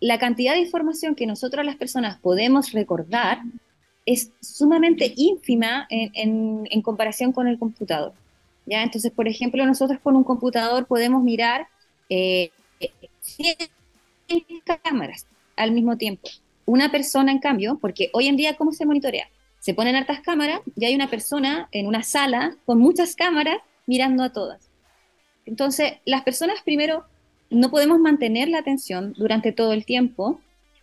la 0.00 0.18
cantidad 0.18 0.54
de 0.54 0.60
información 0.60 1.14
que 1.14 1.26
nosotros 1.26 1.64
las 1.64 1.76
personas 1.76 2.18
podemos 2.18 2.72
recordar 2.72 3.42
es 4.06 4.32
sumamente 4.40 5.12
ínfima 5.16 5.86
en, 5.90 6.82
comparación 6.82 7.32
con 7.32 7.46
el 7.46 7.58
computador. 7.58 8.14
¿ya? 8.66 8.82
Entonces, 8.82 9.12
por 9.12 9.28
ejemplo, 9.28 9.64
nosotros 9.66 10.00
con 10.00 10.16
un 10.16 10.24
computador 10.24 10.86
podemos 10.86 11.22
mirar 11.22 11.68
eh, 12.08 12.50
100 13.20 13.68
cámaras 14.82 15.26
al 15.56 15.72
mismo 15.72 15.96
tiempo. 15.96 16.28
Una 16.64 16.90
persona, 16.90 17.30
en 17.30 17.38
cambio, 17.38 17.78
porque 17.80 18.10
hoy 18.12 18.28
en 18.28 18.36
día, 18.36 18.56
¿cómo 18.56 18.72
se 18.72 18.86
monitorea? 18.86 19.28
Se 19.58 19.74
ponen 19.74 19.96
hartas 19.96 20.20
cámaras 20.20 20.60
y 20.76 20.86
hay 20.86 20.94
una 20.94 21.10
persona 21.10 21.68
en 21.72 21.86
una 21.86 22.02
sala 22.02 22.56
con 22.64 22.78
muchas 22.78 23.14
cámaras 23.14 23.58
mirando 23.86 24.22
a 24.22 24.32
todas. 24.32 24.70
Entonces, 25.44 25.94
las 26.04 26.22
personas 26.22 26.62
primero 26.64 27.04
no 27.50 27.70
podemos 27.70 27.98
mantener 27.98 28.48
la 28.48 28.58
atención 28.58 29.12
durante 29.16 29.52
todo 29.52 29.72
el 29.72 29.84
tiempo, 29.84 30.40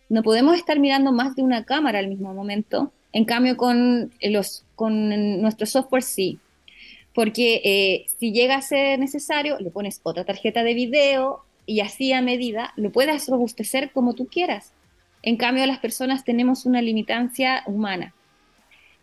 no 0.08 0.22
podemos 0.22 0.56
estar 0.56 0.78
mirando 0.78 1.12
más 1.12 1.34
de 1.34 1.42
una 1.42 1.64
cámara 1.64 1.98
al 1.98 2.08
mismo 2.08 2.32
momento, 2.34 2.92
en 3.12 3.24
cambio 3.24 3.56
con, 3.56 4.12
los, 4.22 4.64
con 4.74 5.40
nuestro 5.40 5.66
software 5.66 6.02
sí, 6.02 6.38
porque 7.14 7.60
eh, 7.64 8.06
si 8.18 8.32
llega 8.32 8.56
a 8.56 8.62
ser 8.62 8.98
necesario, 8.98 9.58
le 9.58 9.70
pones 9.70 10.00
otra 10.02 10.24
tarjeta 10.24 10.62
de 10.62 10.74
video 10.74 11.42
y 11.66 11.80
así 11.80 12.12
a 12.12 12.22
medida 12.22 12.72
lo 12.76 12.92
puedas 12.92 13.28
robustecer 13.28 13.90
como 13.92 14.14
tú 14.14 14.26
quieras. 14.26 14.72
En 15.22 15.36
cambio, 15.36 15.66
las 15.66 15.80
personas 15.80 16.24
tenemos 16.24 16.64
una 16.64 16.80
limitancia 16.80 17.62
humana. 17.66 18.14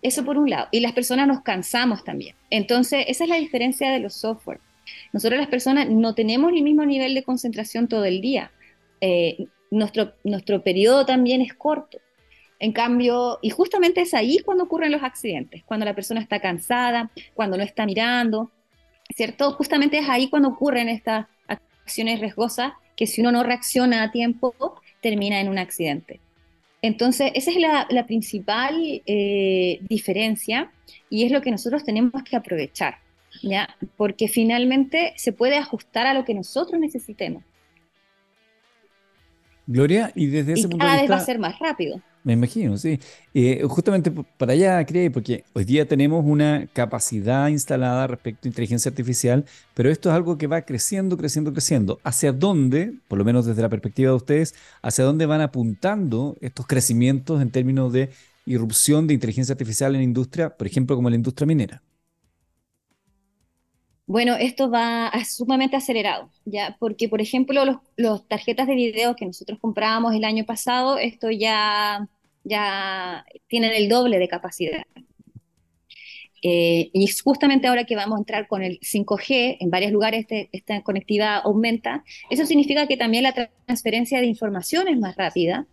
Eso 0.02 0.24
por 0.24 0.38
un 0.38 0.50
lado. 0.50 0.68
Y 0.72 0.80
las 0.80 0.94
personas 0.94 1.28
nos 1.28 1.42
cansamos 1.42 2.04
también. 2.04 2.36
Entonces, 2.50 3.06
esa 3.08 3.26
es 3.26 3.30
la 3.30 3.36
diferencia 3.36 3.92
de 3.92 4.00
los 4.00 4.14
software. 4.14 4.60
Nosotros 5.14 5.40
las 5.40 5.50
personas 5.50 5.90
no 5.90 6.16
tenemos 6.16 6.52
el 6.54 6.62
mismo 6.62 6.86
nivel 6.86 7.14
de 7.14 7.24
concentración 7.24 7.88
todo 7.88 8.06
el 8.06 8.22
día. 8.22 8.52
Eh, 9.02 9.46
nuestro, 9.72 10.14
nuestro 10.24 10.64
periodo 10.64 11.06
también 11.06 11.42
es 11.42 11.54
corto. 11.54 12.00
En 12.60 12.72
cambio, 12.72 13.40
y 13.42 13.50
justamente 13.50 14.02
es 14.02 14.14
ahí 14.14 14.40
cuando 14.40 14.64
ocurren 14.64 14.92
los 14.92 15.04
accidentes, 15.04 15.64
cuando 15.66 15.86
la 15.86 15.94
persona 15.94 16.22
está 16.22 16.40
cansada, 16.40 17.12
cuando 17.34 17.58
no 17.58 17.64
está 17.64 17.86
mirando, 17.86 18.52
¿cierto? 19.14 19.52
Justamente 19.54 19.98
es 19.98 20.10
ahí 20.10 20.30
cuando 20.30 20.50
ocurren 20.50 20.88
estas 20.88 21.28
acciones 21.48 22.20
riesgosas 22.20 22.74
que 22.96 23.08
si 23.08 23.22
uno 23.22 23.32
no 23.32 23.44
reacciona 23.44 24.04
a 24.04 24.12
tiempo, 24.12 24.54
termina 25.02 25.42
en 25.42 25.50
un 25.50 25.58
accidente. 25.58 26.22
Entonces, 26.82 27.32
esa 27.36 27.52
es 27.52 27.58
la, 27.58 28.06
principal 28.06 29.02
eh, 29.06 29.80
diferencia 29.82 30.72
y 31.10 31.26
es 31.26 31.32
lo 31.32 31.42
que 31.42 31.52
nosotros 31.52 31.84
tenemos 31.84 32.24
que 32.24 32.36
aprovechar. 32.36 33.00
¿Ya? 33.42 33.70
Porque 33.98 34.28
finalmente 34.28 35.14
se 35.18 35.32
puede 35.32 35.58
ajustar 35.58 36.08
a 36.08 36.14
lo 36.14 36.26
que 36.26 36.34
nosotros 36.34 36.80
necesitemos. 36.80 37.44
Gloria, 39.68 40.12
y 40.16 40.28
desde 40.28 40.54
ese 40.54 40.68
punto 40.68 40.86
de 40.86 40.92
vista... 40.92 41.02
vez 41.02 41.12
va 41.12 41.18
a 41.18 41.26
ser 41.26 41.40
más 41.40 41.58
rápido. 41.60 42.02
Me 42.26 42.34
imagino, 42.34 42.76
sí. 42.78 43.00
Eh, 43.36 43.64
justamente 43.68 44.12
para 44.38 44.54
allá, 44.54 44.84
cree, 44.84 45.12
porque 45.12 45.44
hoy 45.54 45.64
día 45.64 45.88
tenemos 45.88 46.26
una 46.26 46.68
capacidad 46.74 47.50
instalada 47.50 48.08
respecto 48.08 48.48
a 48.48 48.50
inteligencia 48.50 48.90
artificial, 48.90 49.46
pero 49.76 49.92
esto 49.92 50.10
es 50.10 50.16
algo 50.16 50.36
que 50.36 50.48
va 50.48 50.64
creciendo, 50.64 51.18
creciendo, 51.18 51.54
creciendo. 51.54 52.00
¿Hacia 52.04 52.32
dónde, 52.32 52.96
por 53.08 53.20
lo 53.20 53.26
menos 53.26 53.46
desde 53.46 53.62
la 53.62 53.70
perspectiva 53.70 54.10
de 54.10 54.16
ustedes, 54.16 54.56
hacia 54.82 55.04
dónde 55.04 55.28
van 55.28 55.42
apuntando 55.42 56.36
estos 56.42 56.66
crecimientos 56.66 57.44
en 57.44 57.52
términos 57.52 57.94
de 57.94 58.10
irrupción 58.48 59.06
de 59.06 59.14
inteligencia 59.14 59.54
artificial 59.54 59.94
en 59.94 60.00
la 60.00 60.06
industria, 60.06 60.50
por 60.50 60.66
ejemplo, 60.66 60.96
como 60.96 61.12
la 61.12 61.18
industria 61.18 61.46
minera? 61.46 61.84
Bueno, 64.08 64.36
esto 64.36 64.70
va 64.70 65.12
sumamente 65.26 65.76
acelerado, 65.76 66.30
¿ya? 66.46 66.78
Porque, 66.80 67.10
por 67.10 67.22
ejemplo, 67.22 67.66
los, 67.66 67.78
los, 67.98 68.28
tarjetas 68.28 68.68
de 68.68 68.76
video 68.76 69.16
que 69.16 69.26
nosotros 69.26 69.58
comprábamos 69.60 70.14
el 70.14 70.24
año 70.26 70.46
pasado, 70.46 71.00
esto 71.00 71.32
ya, 71.32 72.08
ya 72.44 73.26
tienen 73.48 73.74
el 73.74 73.90
doble 73.90 74.20
de 74.20 74.28
capacidad. 74.28 74.84
Eh, 76.48 76.92
y 76.94 77.08
justamente 77.08 77.68
ahora 77.68 77.86
que 77.86 77.96
vamos 77.96 78.18
a 78.18 78.20
entrar 78.20 78.48
con 78.48 78.62
el 78.62 78.80
5G, 78.82 79.58
en 79.60 79.72
varios 79.72 79.92
lugares 79.92 80.28
esta 80.30 80.84
conectividad 80.84 81.42
aumenta, 81.44 82.04
eso 82.30 82.46
significa 82.46 82.86
que 82.88 82.98
también 82.98 83.24
la 83.24 83.34
transferencia 83.66 84.20
de 84.22 84.28
información 84.28 84.88
es 84.88 85.00
más 85.00 85.16
rápida. 85.16 85.66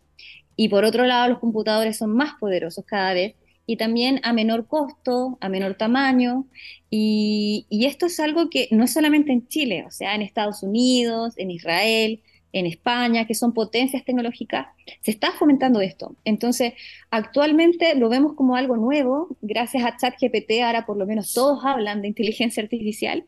Y 0.56 0.70
por 0.70 0.84
otro 0.86 1.04
lado, 1.04 1.28
los 1.28 1.38
computadores 1.40 1.98
son 1.98 2.14
más 2.14 2.34
poderosos 2.40 2.86
cada 2.86 3.12
vez 3.12 3.34
y 3.66 3.76
también 3.76 4.20
a 4.22 4.32
menor 4.32 4.66
costo, 4.66 5.38
a 5.40 5.48
menor 5.48 5.74
tamaño. 5.74 6.46
Y, 6.90 7.66
esto 7.70 8.06
es 8.06 8.20
algo 8.20 8.50
que 8.50 8.68
no 8.70 8.84
es 8.84 8.92
solamente 8.92 9.32
en 9.32 9.48
Chile, 9.48 9.84
o 9.86 9.90
sea, 9.90 10.14
en 10.14 10.22
Estados 10.22 10.62
Unidos, 10.62 11.34
en 11.36 11.50
Israel, 11.50 12.22
en 12.52 12.66
España, 12.66 13.26
que 13.26 13.34
son 13.34 13.54
potencias 13.54 14.04
tecnológicas, 14.04 14.66
se 15.00 15.10
está 15.10 15.32
fomentando 15.32 15.80
esto. 15.80 16.16
Entonces, 16.24 16.74
actualmente 17.10 17.94
lo 17.94 18.08
vemos 18.08 18.34
como 18.34 18.56
algo 18.56 18.76
nuevo, 18.76 19.36
gracias 19.40 19.84
a 19.84 19.96
ChatGPT, 19.96 20.60
ahora 20.62 20.84
por 20.84 20.96
lo 20.98 21.06
menos 21.06 21.32
todos 21.32 21.64
hablan 21.64 22.02
de 22.02 22.08
inteligencia 22.08 22.62
artificial, 22.62 23.24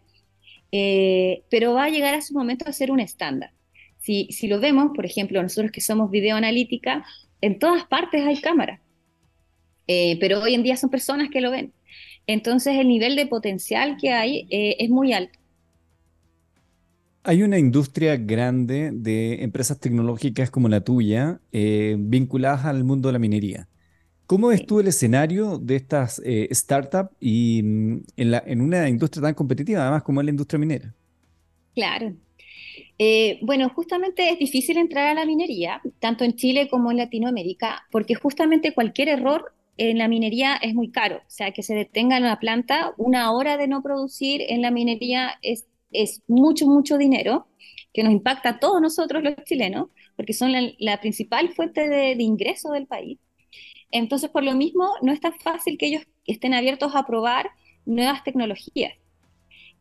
eh, 0.73 1.43
pero 1.51 1.75
va 1.75 1.85
a 1.85 1.89
llegar 1.89 2.15
a 2.15 2.21
su 2.21 2.35
momento 2.35 2.69
a 2.69 2.73
ser 2.73 2.91
un 2.91 3.01
estándar. 3.01 3.53
Si, 4.01 4.29
lo 4.49 4.61
vemos, 4.61 4.91
por 4.95 5.07
ejemplo, 5.07 5.43
nosotros 5.43 5.73
que 5.73 5.81
somos 5.81 6.11
videoanalítica, 6.11 7.07
en 7.41 7.59
todas 7.59 7.87
partes 7.87 8.27
hay 8.27 8.39
cámaras. 8.39 8.81
Eh, 9.87 10.17
pero 10.21 10.41
hoy 10.41 10.55
en 10.55 10.63
día 10.63 10.77
son 10.77 10.91
personas 10.91 11.29
que 11.31 11.41
lo 11.41 11.51
ven. 11.51 11.73
Entonces 12.27 12.75
el 12.79 12.89
nivel 12.89 13.17
de 13.17 13.27
potencial 13.27 13.97
que 14.01 14.11
hay 14.11 14.47
eh, 14.51 14.77
es 14.79 14.91
muy 14.91 15.13
alto. 15.13 15.39
Hay 17.23 17.43
una 17.43 17.59
industria 17.59 18.17
grande 18.17 18.91
de 18.93 19.43
empresas 19.43 19.81
tecnológicas 19.81 20.51
como 20.51 20.69
la 20.69 20.83
tuya 20.83 21.41
eh, 21.53 21.97
vinculadas 21.99 22.67
al 22.67 22.85
mundo 22.85 23.09
de 23.09 23.15
la 23.15 23.19
minería. 23.19 23.69
¿Cómo 24.27 24.49
ves 24.49 24.65
tú 24.65 24.81
el 24.81 24.89
escenario 24.89 25.59
de 25.59 25.77
estas 25.77 26.21
startups 26.51 27.15
y 27.21 27.63
mm, 27.63 28.03
en, 28.17 28.35
en, 28.47 28.61
una 28.63 28.89
industria 28.89 29.23
tan 29.23 29.35
competitiva, 29.35 29.83
además 29.83 30.03
como 30.03 30.21
es 30.21 30.25
la 30.25 30.31
industria 30.31 30.59
minera? 30.59 30.95
Claro. 31.75 32.15
bueno, 33.43 33.69
justamente 33.71 34.31
es 34.31 34.39
difícil 34.39 34.79
entrar 34.79 35.09
a 35.09 35.15
la 35.15 35.27
minería, 35.27 35.83
tanto 36.01 36.25
en 36.25 36.37
Chile 36.37 36.69
como 36.71 36.91
en 36.91 36.99
Latinoamérica, 36.99 37.87
porque 37.91 38.15
justamente 38.15 38.73
cualquier 38.73 39.09
error 39.09 39.55
en 39.77 39.99
la 39.99 40.09
minería 40.09 40.57
es 40.57 40.75
muy 40.75 40.91
caro, 40.91 41.19
o 41.19 41.31
sea, 41.31 41.53
que 41.53 41.63
se 41.63 41.75
detenga 41.75 42.17
en 42.17 42.25
la 42.25 42.39
planta, 42.39 42.95
una 42.97 43.33
hora 43.33 43.57
de 43.57 43.69
no 43.69 43.83
producir 43.83 44.43
en 44.49 44.63
la 44.63 44.71
minería 44.71 45.39
es, 45.43 45.67
es 45.91 46.23
mucho, 46.29 46.67
mucho 46.67 46.99
dinero 46.99 47.49
que 47.93 48.03
nos 48.03 48.13
impacta 48.13 48.51
a 48.51 48.59
todos 48.59 48.81
nosotros 48.83 49.23
los 49.23 49.35
chilenos, 49.45 49.89
porque 50.17 50.33
son 50.33 50.53
la, 50.53 51.01
principal 51.01 51.51
fuente 51.51 51.89
de, 51.89 52.23
ingreso 52.23 52.73
del 52.73 52.87
país. 52.87 53.19
Entonces, 53.91 54.31
por 54.31 54.43
lo 54.43 54.55
mismo, 54.55 54.91
no 55.01 55.13
es 55.13 55.21
tan 55.21 55.35
fácil 55.35 55.79
que 55.79 55.87
ellos 55.87 56.03
estén 56.27 56.55
abiertos 56.55 56.95
a 56.95 57.07
probar 57.07 57.51
nuevas 57.87 58.25
tecnologías. 58.25 58.95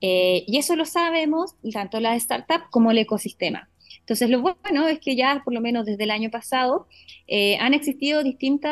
Eh, 0.02 0.44
y 0.48 0.58
eso 0.58 0.76
lo 0.76 0.86
sabemos 0.86 1.56
tanto 1.72 2.00
las 2.00 2.22
startups 2.22 2.66
como 2.70 2.92
el 2.92 3.00
ecosistema. 3.00 3.70
Entonces, 4.04 4.30
lo 4.30 4.42
bueno 4.42 4.88
es 4.90 5.00
que 5.00 5.16
ya, 5.16 5.42
por 5.46 5.54
lo 5.54 5.62
menos 5.62 5.86
desde 5.86 6.04
el 6.04 6.12
año 6.12 6.30
pasado, 6.30 6.88
eh, 7.26 7.58
han 7.62 7.74
existido 7.74 8.22
distintos 8.22 8.70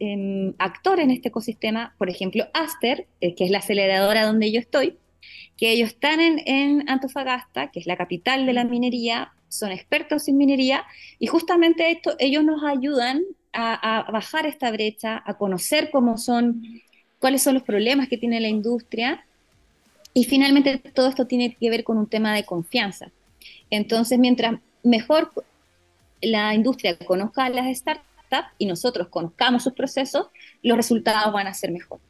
em, 0.00 0.54
actores 0.58 1.04
en 1.04 1.12
este 1.12 1.28
ecosistema. 1.28 1.94
Por 1.98 2.10
ejemplo, 2.10 2.46
Aster, 2.52 3.06
eh, 3.20 3.36
que 3.36 3.44
es 3.44 3.52
la 3.52 3.58
aceleradora 3.58 4.26
donde 4.26 4.50
yo 4.50 4.58
estoy, 4.58 4.96
que 5.56 5.70
ellos 5.70 5.90
están 5.90 6.18
en, 6.20 6.90
Antofagasta, 6.90 7.70
que 7.70 7.78
es 7.78 7.86
la 7.86 7.96
capital 7.96 8.44
de 8.44 8.54
la 8.54 8.64
minería, 8.64 9.32
son 9.48 9.70
expertos 9.70 10.26
en 10.26 10.36
minería, 10.36 10.84
y 11.20 11.28
justamente 11.28 11.88
esto, 11.92 12.16
ellos 12.18 12.42
nos 12.42 12.64
ayudan 12.64 13.22
a, 13.52 14.00
a 14.00 14.10
bajar 14.10 14.46
esta 14.46 14.72
brecha, 14.72 15.22
a 15.24 15.34
conocer 15.34 15.90
cómo 15.92 16.18
son, 16.18 16.64
cuáles 17.20 17.42
son 17.42 17.54
los 17.54 17.62
problemas 17.62 18.08
que 18.08 18.18
tiene 18.18 18.40
la 18.40 18.48
industria, 18.48 19.24
y 20.12 20.24
finalmente 20.24 20.78
todo 20.78 21.08
esto 21.08 21.28
tiene 21.28 21.54
que 21.54 21.70
ver 21.70 21.84
con 21.84 21.98
un 21.98 22.08
tema 22.08 22.34
de 22.34 22.44
confianza. 22.44 23.12
Entonces, 23.70 24.18
mientras 24.18 24.58
mejor 24.82 25.32
la 26.20 26.54
industria 26.54 26.96
conozca 26.98 27.44
a 27.44 27.50
las 27.50 27.76
startups 27.76 28.02
y 28.58 28.66
nosotros 28.66 29.08
conozcamos 29.08 29.64
sus 29.64 29.72
procesos, 29.74 30.28
los 30.62 30.76
resultados 30.76 31.32
van 31.32 31.46
a 31.46 31.54
ser 31.54 31.70
mejor. 31.72 32.00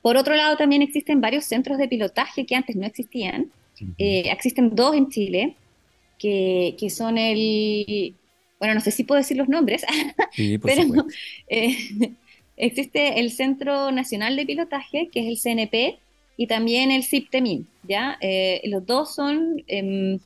Por 0.00 0.16
otro 0.16 0.34
lado, 0.34 0.56
también 0.56 0.82
existen 0.82 1.20
varios 1.20 1.44
centros 1.44 1.78
de 1.78 1.86
pilotaje 1.86 2.44
que 2.44 2.56
antes 2.56 2.74
no 2.74 2.86
existían. 2.86 3.50
Eh, 3.98 4.24
existen 4.26 4.74
dos 4.74 4.94
en 4.94 5.08
Chile, 5.10 5.56
que, 6.18 6.76
que, 6.78 6.90
son 6.90 7.18
el, 7.18 8.14
bueno, 8.58 8.74
no 8.74 8.80
sé 8.80 8.90
si 8.90 9.04
puedo 9.04 9.18
decir 9.18 9.36
los 9.36 9.48
nombres, 9.48 9.84
pero 10.62 10.82
eh, 11.48 11.76
existe 12.56 13.20
el 13.20 13.30
Centro 13.30 13.90
Nacional 13.90 14.36
de 14.36 14.46
Pilotaje, 14.46 15.08
que 15.12 15.20
es 15.20 15.26
el 15.26 15.38
CNP, 15.38 15.98
y 16.36 16.46
también 16.46 16.90
el 16.90 17.04
CIPTEMIN, 17.04 17.68
¿ya? 17.82 18.18
Eh, 18.20 18.62
los 18.64 18.86
dos 18.86 19.14
son 19.14 19.62
em, 19.66 20.18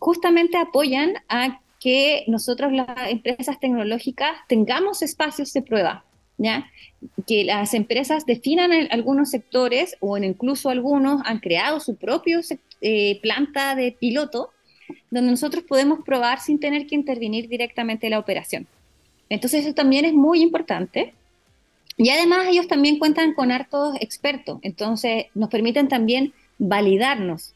justamente 0.00 0.56
apoyan 0.56 1.14
a 1.28 1.60
que 1.78 2.24
nosotros 2.26 2.72
las 2.72 2.88
empresas 3.10 3.60
tecnológicas 3.60 4.36
tengamos 4.48 5.02
espacios 5.02 5.52
de 5.52 5.62
prueba, 5.62 6.04
¿ya? 6.36 6.70
Que 7.26 7.44
las 7.44 7.74
empresas 7.74 8.26
definan 8.26 8.72
algunos 8.90 9.30
sectores 9.30 9.96
o 10.00 10.18
incluso 10.18 10.70
algunos 10.70 11.22
han 11.24 11.38
creado 11.38 11.78
su 11.80 11.96
propio 11.96 12.40
eh, 12.80 13.20
planta 13.22 13.74
de 13.74 13.92
piloto 13.92 14.50
donde 15.10 15.30
nosotros 15.30 15.64
podemos 15.64 16.00
probar 16.04 16.40
sin 16.40 16.58
tener 16.58 16.86
que 16.86 16.96
intervenir 16.96 17.48
directamente 17.48 18.06
en 18.06 18.12
la 18.12 18.18
operación. 18.18 18.66
Entonces 19.28 19.64
eso 19.64 19.74
también 19.74 20.04
es 20.04 20.12
muy 20.12 20.42
importante. 20.42 21.14
Y 21.96 22.08
además 22.08 22.46
ellos 22.48 22.66
también 22.66 22.98
cuentan 22.98 23.34
con 23.34 23.52
hartos 23.52 23.94
expertos, 24.00 24.58
entonces 24.62 25.26
nos 25.34 25.50
permiten 25.50 25.88
también 25.88 26.32
validarnos 26.58 27.54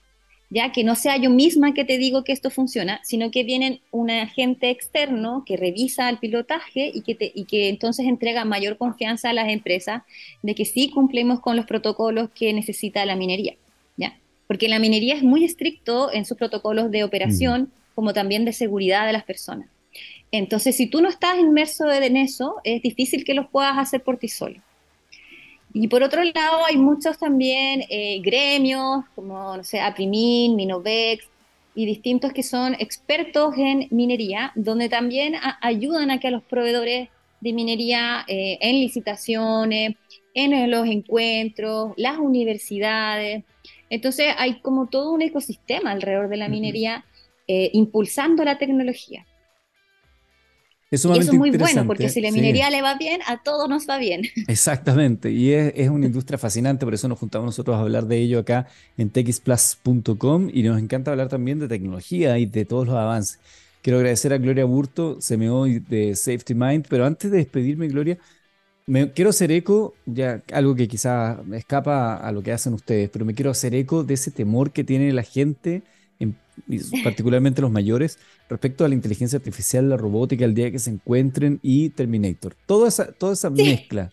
ya 0.54 0.70
que 0.70 0.84
no 0.84 0.94
sea 0.94 1.16
yo 1.16 1.30
misma 1.30 1.74
que 1.74 1.84
te 1.84 1.98
digo 1.98 2.22
que 2.22 2.30
esto 2.30 2.48
funciona, 2.48 3.00
sino 3.02 3.32
que 3.32 3.42
viene 3.42 3.80
un 3.90 4.08
agente 4.08 4.70
externo 4.70 5.42
que 5.44 5.56
revisa 5.56 6.08
el 6.08 6.18
pilotaje 6.18 6.92
y 6.94 7.00
que, 7.00 7.32
y 7.34 7.44
que 7.46 7.68
entonces 7.68 8.06
entrega 8.06 8.44
mayor 8.44 8.78
confianza 8.78 9.30
a 9.30 9.32
las 9.32 9.48
empresas 9.48 10.02
de 10.42 10.54
que 10.54 10.64
sí 10.64 10.90
cumplimos 10.90 11.40
con 11.40 11.56
los 11.56 11.66
protocolos 11.66 12.30
que 12.30 12.52
necesita 12.52 13.04
la 13.04 13.16
minería, 13.16 13.56
¿ya? 13.96 14.16
Porque 14.46 14.68
la 14.68 14.78
minería 14.78 15.16
es 15.16 15.24
muy 15.24 15.44
estricto 15.44 16.12
en 16.12 16.24
sus 16.24 16.38
protocolos 16.38 16.92
de 16.92 17.02
operación, 17.02 17.72
como 17.96 18.12
también 18.12 18.44
de 18.44 18.52
seguridad 18.52 19.08
de 19.08 19.12
las 19.12 19.24
personas. 19.24 19.68
Entonces, 20.30 20.76
si 20.76 20.86
tú 20.86 21.00
no 21.00 21.08
estás 21.08 21.36
inmerso 21.36 21.90
en 21.90 22.16
eso, 22.16 22.56
es 22.62 22.80
difícil 22.80 23.24
que 23.24 23.34
los 23.34 23.48
puedas 23.48 23.76
hacer 23.76 24.04
por 24.04 24.18
ti 24.18 24.28
solo. 24.28 24.60
Y 25.76 25.88
por 25.88 26.04
otro 26.04 26.22
lado, 26.22 26.64
hay 26.66 26.76
muchos 26.76 27.18
también 27.18 27.82
eh, 27.90 28.20
gremios, 28.22 29.04
como, 29.16 29.56
no 29.56 29.64
sé, 29.64 29.80
Aprimin, 29.80 30.54
Minovex, 30.54 31.26
y 31.74 31.84
distintos 31.84 32.32
que 32.32 32.44
son 32.44 32.74
expertos 32.78 33.54
en 33.58 33.88
minería, 33.90 34.52
donde 34.54 34.88
también 34.88 35.34
ayudan 35.60 36.12
a 36.12 36.20
que 36.20 36.28
a 36.28 36.30
los 36.30 36.44
proveedores 36.44 37.08
de 37.40 37.52
minería 37.52 38.24
eh, 38.28 38.56
en 38.60 38.76
licitaciones, 38.76 39.96
en 40.32 40.70
los 40.70 40.86
encuentros, 40.86 41.92
las 41.96 42.18
universidades. 42.18 43.42
Entonces 43.90 44.32
hay 44.38 44.60
como 44.60 44.86
todo 44.86 45.10
un 45.12 45.22
ecosistema 45.22 45.90
alrededor 45.90 46.28
de 46.28 46.36
la 46.36 46.48
minería 46.48 47.04
eh, 47.48 47.70
impulsando 47.72 48.44
la 48.44 48.58
tecnología 48.58 49.26
eso 50.94 51.14
es 51.14 51.32
muy 51.32 51.50
bueno, 51.50 51.86
porque 51.86 52.08
si 52.08 52.20
la 52.20 52.30
minería 52.30 52.70
le 52.70 52.82
va 52.82 52.96
bien, 52.96 53.20
a 53.26 53.42
todos 53.42 53.68
nos 53.68 53.88
va 53.88 53.98
bien. 53.98 54.22
Exactamente, 54.48 55.30
y 55.30 55.52
es, 55.52 55.88
una 55.88 56.06
industria 56.06 56.38
fascinante, 56.38 56.84
por 56.84 56.94
eso 56.94 57.08
nos 57.08 57.18
juntamos 57.18 57.46
nosotros 57.46 57.76
a 57.76 57.80
hablar 57.80 58.06
de 58.06 58.18
ello 58.18 58.38
acá 58.38 58.66
en 58.96 59.10
texplus.com 59.10 60.50
y 60.52 60.62
nos 60.62 60.80
encanta 60.80 61.10
hablar 61.10 61.28
también 61.28 61.58
de 61.58 61.68
tecnología 61.68 62.38
y 62.38 62.46
de 62.46 62.64
todos 62.64 62.86
los 62.86 62.96
avances. 62.96 63.38
Quiero 63.82 63.98
agradecer 63.98 64.32
a 64.32 64.38
Gloria 64.38 64.64
Burto, 64.64 65.18
CMO 65.20 65.66
de 65.66 66.16
Safety 66.16 66.54
Mind, 66.54 66.86
pero 66.88 67.04
antes 67.04 67.30
de 67.30 67.38
despedirme, 67.38 67.88
Gloria, 67.88 68.18
me 68.86 69.12
quiero 69.12 69.30
hacer 69.30 69.50
eco, 69.52 69.94
ya 70.06 70.42
algo 70.52 70.74
que 70.74 70.88
quizás 70.88 71.38
escapa 71.52 72.16
a 72.16 72.32
lo 72.32 72.42
que 72.42 72.52
hacen 72.52 72.74
ustedes, 72.74 73.10
pero 73.10 73.24
me 73.24 73.34
quiero 73.34 73.50
hacer 73.50 73.74
eco 73.74 74.04
de 74.04 74.14
ese 74.14 74.30
temor 74.30 74.72
que 74.72 74.84
tiene 74.84 75.12
la 75.12 75.22
gente 75.22 75.82
particularmente 77.04 77.62
los 77.62 77.70
mayores, 77.70 78.18
respecto 78.48 78.84
a 78.84 78.88
la 78.88 78.94
inteligencia 78.94 79.38
artificial, 79.38 79.88
la 79.88 79.96
robótica, 79.96 80.44
el 80.44 80.54
día 80.54 80.70
que 80.70 80.78
se 80.78 80.90
encuentren 80.90 81.58
y 81.62 81.90
Terminator. 81.90 82.54
Toda 82.66 82.88
esa, 82.88 83.12
toda 83.12 83.32
esa 83.32 83.50
mezcla. 83.50 84.12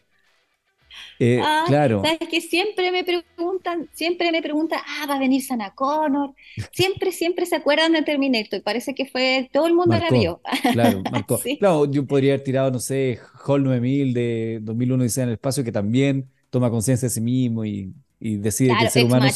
Eh, 1.20 1.42
claro. 1.68 2.02
Sabes 2.04 2.28
que 2.30 2.42
siempre 2.42 2.92
me 2.92 3.04
preguntan, 3.04 3.88
siempre 3.94 4.32
me 4.32 4.42
preguntan, 4.42 4.80
ah, 4.86 5.06
va 5.08 5.16
a 5.16 5.20
venir 5.20 5.42
Sana 5.42 5.72
Connor. 5.72 6.34
Siempre, 6.74 7.12
siempre 7.12 7.46
se 7.46 7.56
acuerdan 7.56 7.94
de 7.94 8.02
Terminator 8.02 8.60
y 8.60 8.62
parece 8.62 8.94
que 8.96 9.06
fue 9.06 9.50
todo 9.54 9.68
el 9.68 9.74
mundo 9.74 9.98
la 9.98 10.10
vio. 10.10 10.42
Claro, 10.74 11.02
marcó. 11.12 11.40
Claro, 11.60 11.90
yo 11.90 12.06
podría 12.06 12.34
haber 12.34 12.44
tirado, 12.44 12.72
no 12.72 12.80
sé, 12.80 13.20
Hall 13.46 13.64
9000 13.64 14.14
de 14.14 14.60
2001 14.62 15.04
dice 15.04 15.22
en 15.22 15.28
el 15.30 15.34
espacio 15.34 15.64
que 15.64 15.72
también 15.72 16.30
toma 16.50 16.70
conciencia 16.70 17.08
de 17.08 17.14
sí 17.14 17.22
mismo 17.22 17.66
y, 17.66 17.94
decide 18.20 18.74
que 18.78 18.86
el 18.86 18.92
ser 18.92 19.06
humano 19.06 19.28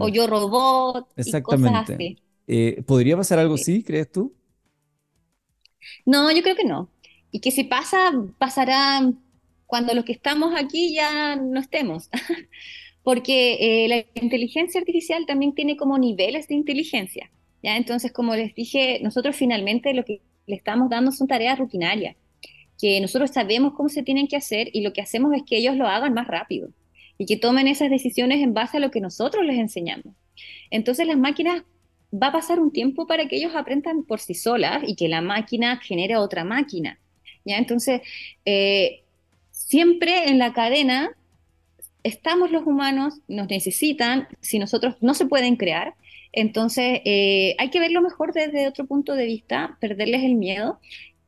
o 0.00 0.08
yo 0.08 0.26
robot, 0.26 1.08
Exactamente. 1.16 1.96
Y 1.98 2.14
cosas 2.14 2.26
eh, 2.46 2.82
¿Podría 2.86 3.16
pasar 3.16 3.38
algo 3.38 3.54
así, 3.54 3.82
crees 3.84 4.10
tú? 4.10 4.34
No, 6.04 6.30
yo 6.32 6.42
creo 6.42 6.56
que 6.56 6.64
no. 6.64 6.90
Y 7.30 7.40
que 7.40 7.50
si 7.50 7.64
pasa, 7.64 8.12
pasará 8.38 9.08
cuando 9.66 9.94
los 9.94 10.04
que 10.04 10.12
estamos 10.12 10.54
aquí 10.56 10.94
ya 10.94 11.36
no 11.36 11.60
estemos. 11.60 12.10
Porque 13.02 13.84
eh, 13.84 13.88
la 13.88 14.04
inteligencia 14.20 14.80
artificial 14.80 15.24
también 15.26 15.54
tiene 15.54 15.76
como 15.76 15.96
niveles 15.96 16.48
de 16.48 16.54
inteligencia. 16.54 17.30
¿ya? 17.62 17.76
Entonces, 17.76 18.12
como 18.12 18.34
les 18.34 18.54
dije, 18.54 19.00
nosotros 19.02 19.36
finalmente 19.36 19.94
lo 19.94 20.04
que 20.04 20.20
le 20.46 20.56
estamos 20.56 20.90
dando 20.90 21.12
son 21.12 21.28
tareas 21.28 21.58
rutinarias, 21.58 22.16
que 22.78 23.00
nosotros 23.00 23.30
sabemos 23.30 23.74
cómo 23.74 23.88
se 23.88 24.02
tienen 24.02 24.26
que 24.26 24.36
hacer 24.36 24.70
y 24.72 24.82
lo 24.82 24.92
que 24.92 25.00
hacemos 25.00 25.34
es 25.34 25.42
que 25.44 25.56
ellos 25.56 25.76
lo 25.76 25.86
hagan 25.86 26.14
más 26.14 26.26
rápido 26.26 26.70
y 27.20 27.26
que 27.26 27.36
tomen 27.36 27.68
esas 27.68 27.90
decisiones 27.90 28.40
en 28.42 28.54
base 28.54 28.78
a 28.78 28.80
lo 28.80 28.90
que 28.90 29.02
nosotros 29.02 29.44
les 29.44 29.58
enseñamos. 29.58 30.14
Entonces 30.70 31.06
las 31.06 31.18
máquinas 31.18 31.64
va 32.10 32.28
a 32.28 32.32
pasar 32.32 32.58
un 32.58 32.72
tiempo 32.72 33.06
para 33.06 33.28
que 33.28 33.36
ellos 33.36 33.54
aprendan 33.54 34.04
por 34.04 34.20
sí 34.20 34.32
solas 34.32 34.82
y 34.86 34.96
que 34.96 35.06
la 35.06 35.20
máquina 35.20 35.76
genere 35.76 36.16
otra 36.16 36.44
máquina. 36.44 36.98
¿ya? 37.44 37.58
Entonces, 37.58 38.00
eh, 38.46 39.02
siempre 39.50 40.30
en 40.30 40.38
la 40.38 40.54
cadena 40.54 41.10
estamos 42.04 42.52
los 42.52 42.66
humanos, 42.66 43.20
nos 43.28 43.50
necesitan, 43.50 44.26
si 44.40 44.58
nosotros 44.58 44.94
no 45.02 45.12
se 45.12 45.26
pueden 45.26 45.56
crear, 45.56 45.96
entonces 46.32 47.02
eh, 47.04 47.54
hay 47.58 47.68
que 47.68 47.80
verlo 47.80 48.00
mejor 48.00 48.32
desde 48.32 48.66
otro 48.66 48.86
punto 48.86 49.14
de 49.14 49.26
vista, 49.26 49.76
perderles 49.78 50.24
el 50.24 50.36
miedo 50.36 50.80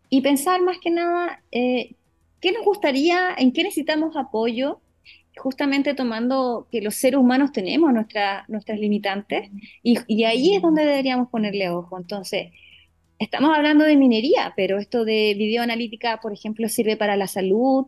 y 0.09 0.23
pensar 0.23 0.63
más 0.63 0.79
que 0.79 0.89
nada 0.89 1.43
eh, 1.53 1.97
qué 2.41 2.51
nos 2.53 2.65
gustaría, 2.65 3.35
en 3.37 3.53
qué 3.53 3.63
necesitamos 3.63 4.17
apoyo, 4.17 4.81
justamente 5.37 5.95
tomando 5.95 6.67
que 6.71 6.83
los 6.83 6.95
seres 6.95 7.19
humanos 7.19 7.53
tenemos 7.53 7.93
nuestras 7.93 8.79
limitantes 8.79 9.51
y, 9.83 10.25
ahí 10.25 10.55
es 10.55 10.63
donde 10.63 10.85
deberíamos 10.85 11.29
ponerle 11.31 11.71
ojo. 11.71 11.99
Entonces, 11.99 12.53
estamos 13.19 13.57
hablando 13.57 13.85
de 13.85 13.97
minería, 13.97 14.53
pero 14.57 14.79
esto 14.79 15.05
de 15.05 15.35
videoanalítica, 15.37 16.21
por 16.21 16.33
ejemplo, 16.33 16.69
sirve 16.69 16.97
para 16.97 17.17
la 17.17 17.27
salud, 17.27 17.87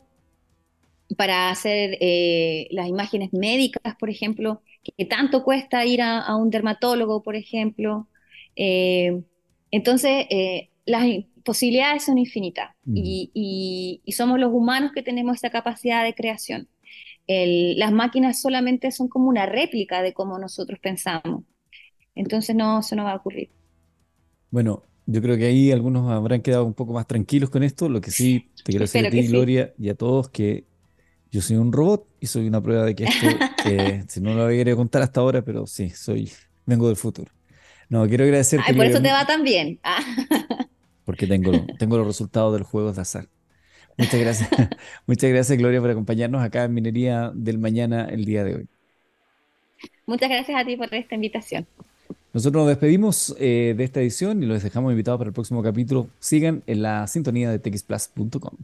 para 1.17 1.51
hacer 1.51 1.99
eh, 2.01 2.67
las 2.71 2.89
imágenes 2.89 3.33
médicas, 3.33 3.95
por 3.99 4.11
ejemplo, 4.11 4.63
que 4.97 5.05
tanto 5.05 5.45
cuesta 5.45 5.85
ir 5.85 6.01
a, 6.03 6.35
un 6.37 6.51
dermatólogo, 6.51 7.23
por 7.23 7.37
ejemplo. 7.37 8.09
Eh, 8.57 9.23
entonces, 9.71 10.27
eh, 10.31 10.71
las 10.87 11.07
posibilidades 11.45 12.05
son 12.05 12.17
infinitas 12.17 12.75
y, 12.87 14.01
y 14.03 14.13
somos 14.13 14.39
los 14.39 14.51
humanos 14.53 14.93
que 14.95 15.03
tenemos 15.03 15.37
esa 15.37 15.51
capacidad 15.51 16.03
de 16.05 16.15
creación 16.15 16.69
las 17.27 17.93
máquinas 17.93 18.41
solamente 18.41 18.91
son 18.93 19.09
como 19.09 19.29
una 19.29 19.47
réplica 19.47 20.03
de 20.03 20.13
cómo 20.13 20.39
nosotros 20.39 20.79
pensamos. 20.81 21.45
Entonces 22.15 22.55
no, 22.55 22.81
eso 22.81 22.97
no 22.97 23.05
va 23.05 23.13
a 23.13 23.17
ocurrir. 23.17 23.51
Bueno, 24.51 24.83
yo 25.07 25.21
creo 25.21 25.37
que 25.37 25.47
ahí 25.47 25.73
algunos 25.73 26.11
habrán 26.11 26.43
quedado 26.43 26.65
un 26.65 26.75
poco 26.75 26.93
más 26.93 27.07
tranquilos 27.07 27.51
con 27.51 27.63
esto. 27.63 27.89
Lo 27.89 28.01
que 28.01 28.11
sí 28.11 28.51
te 28.65 28.73
quiero 28.73 28.85
decir 28.85 29.07
a 29.07 29.11
ti, 29.11 29.27
Gloria, 29.27 29.75
y 29.79 29.89
a 29.89 29.95
todos 29.95 30.29
que 30.31 30.65
yo 31.31 31.41
soy 31.41 31.57
un 31.57 31.73
robot 31.73 32.07
y 32.21 32.27
soy 32.27 32.47
una 32.47 32.63
prueba 32.63 32.85
de 32.85 32.95
que 32.95 33.05
esto, 33.05 33.27
si 34.09 34.21
no 34.21 34.35
lo 34.35 34.45
había 34.45 34.59
querido 34.59 34.77
contar 34.77 35.03
hasta 35.03 35.21
ahora, 35.21 35.43
pero 35.43 35.67
sí, 35.67 35.91
soy, 35.91 36.31
vengo 36.65 36.87
del 36.87 36.97
futuro. 36.97 37.33
No, 37.89 38.07
quiero 38.07 38.25
agradecerte. 38.25 38.67
Ay, 38.69 38.77
por 38.77 38.87
eso 38.87 39.03
te 39.03 39.11
va 39.11 39.27
tan 39.27 39.43
bien. 39.43 39.79
Ah. 39.83 40.01
Porque 41.05 41.27
tengo, 41.27 41.53
tengo 41.79 41.99
los 41.99 42.07
resultados 42.07 42.53
de 42.53 42.61
los 42.61 42.69
juegos 42.69 42.97
de 42.97 43.03
azar. 43.03 43.29
Muchas 43.97 44.21
gracias. 44.21 44.51
Muchas 45.07 45.31
gracias, 45.31 45.59
Gloria, 45.59 45.81
por 45.81 45.91
acompañarnos 45.91 46.43
acá 46.43 46.65
en 46.65 46.75
Minería 46.75 47.31
del 47.35 47.59
Mañana 47.59 48.07
el 48.07 48.25
día 48.25 48.45
de 48.45 48.55
hoy. 48.57 48.69
Muchas 50.07 50.29
gracias 50.29 50.61
a 50.61 50.65
ti 50.65 50.77
por 50.77 50.93
esta 50.95 51.15
invitación. 51.15 51.67
Nosotros 52.33 52.63
nos 52.63 52.69
despedimos 52.69 53.37
eh, 53.39 53.75
de 53.77 53.85
esta 53.85 54.01
edición 54.01 54.43
y 54.43 54.47
los 54.47 54.63
dejamos 54.63 54.91
invitados 54.91 55.19
para 55.19 55.29
el 55.29 55.35
próximo 55.35 55.63
capítulo. 55.63 56.09
Sigan 56.19 56.63
en 56.67 56.83
la 56.83 57.07
sintonía 57.07 57.51
de 57.51 57.61
texplus.com. 57.61 58.57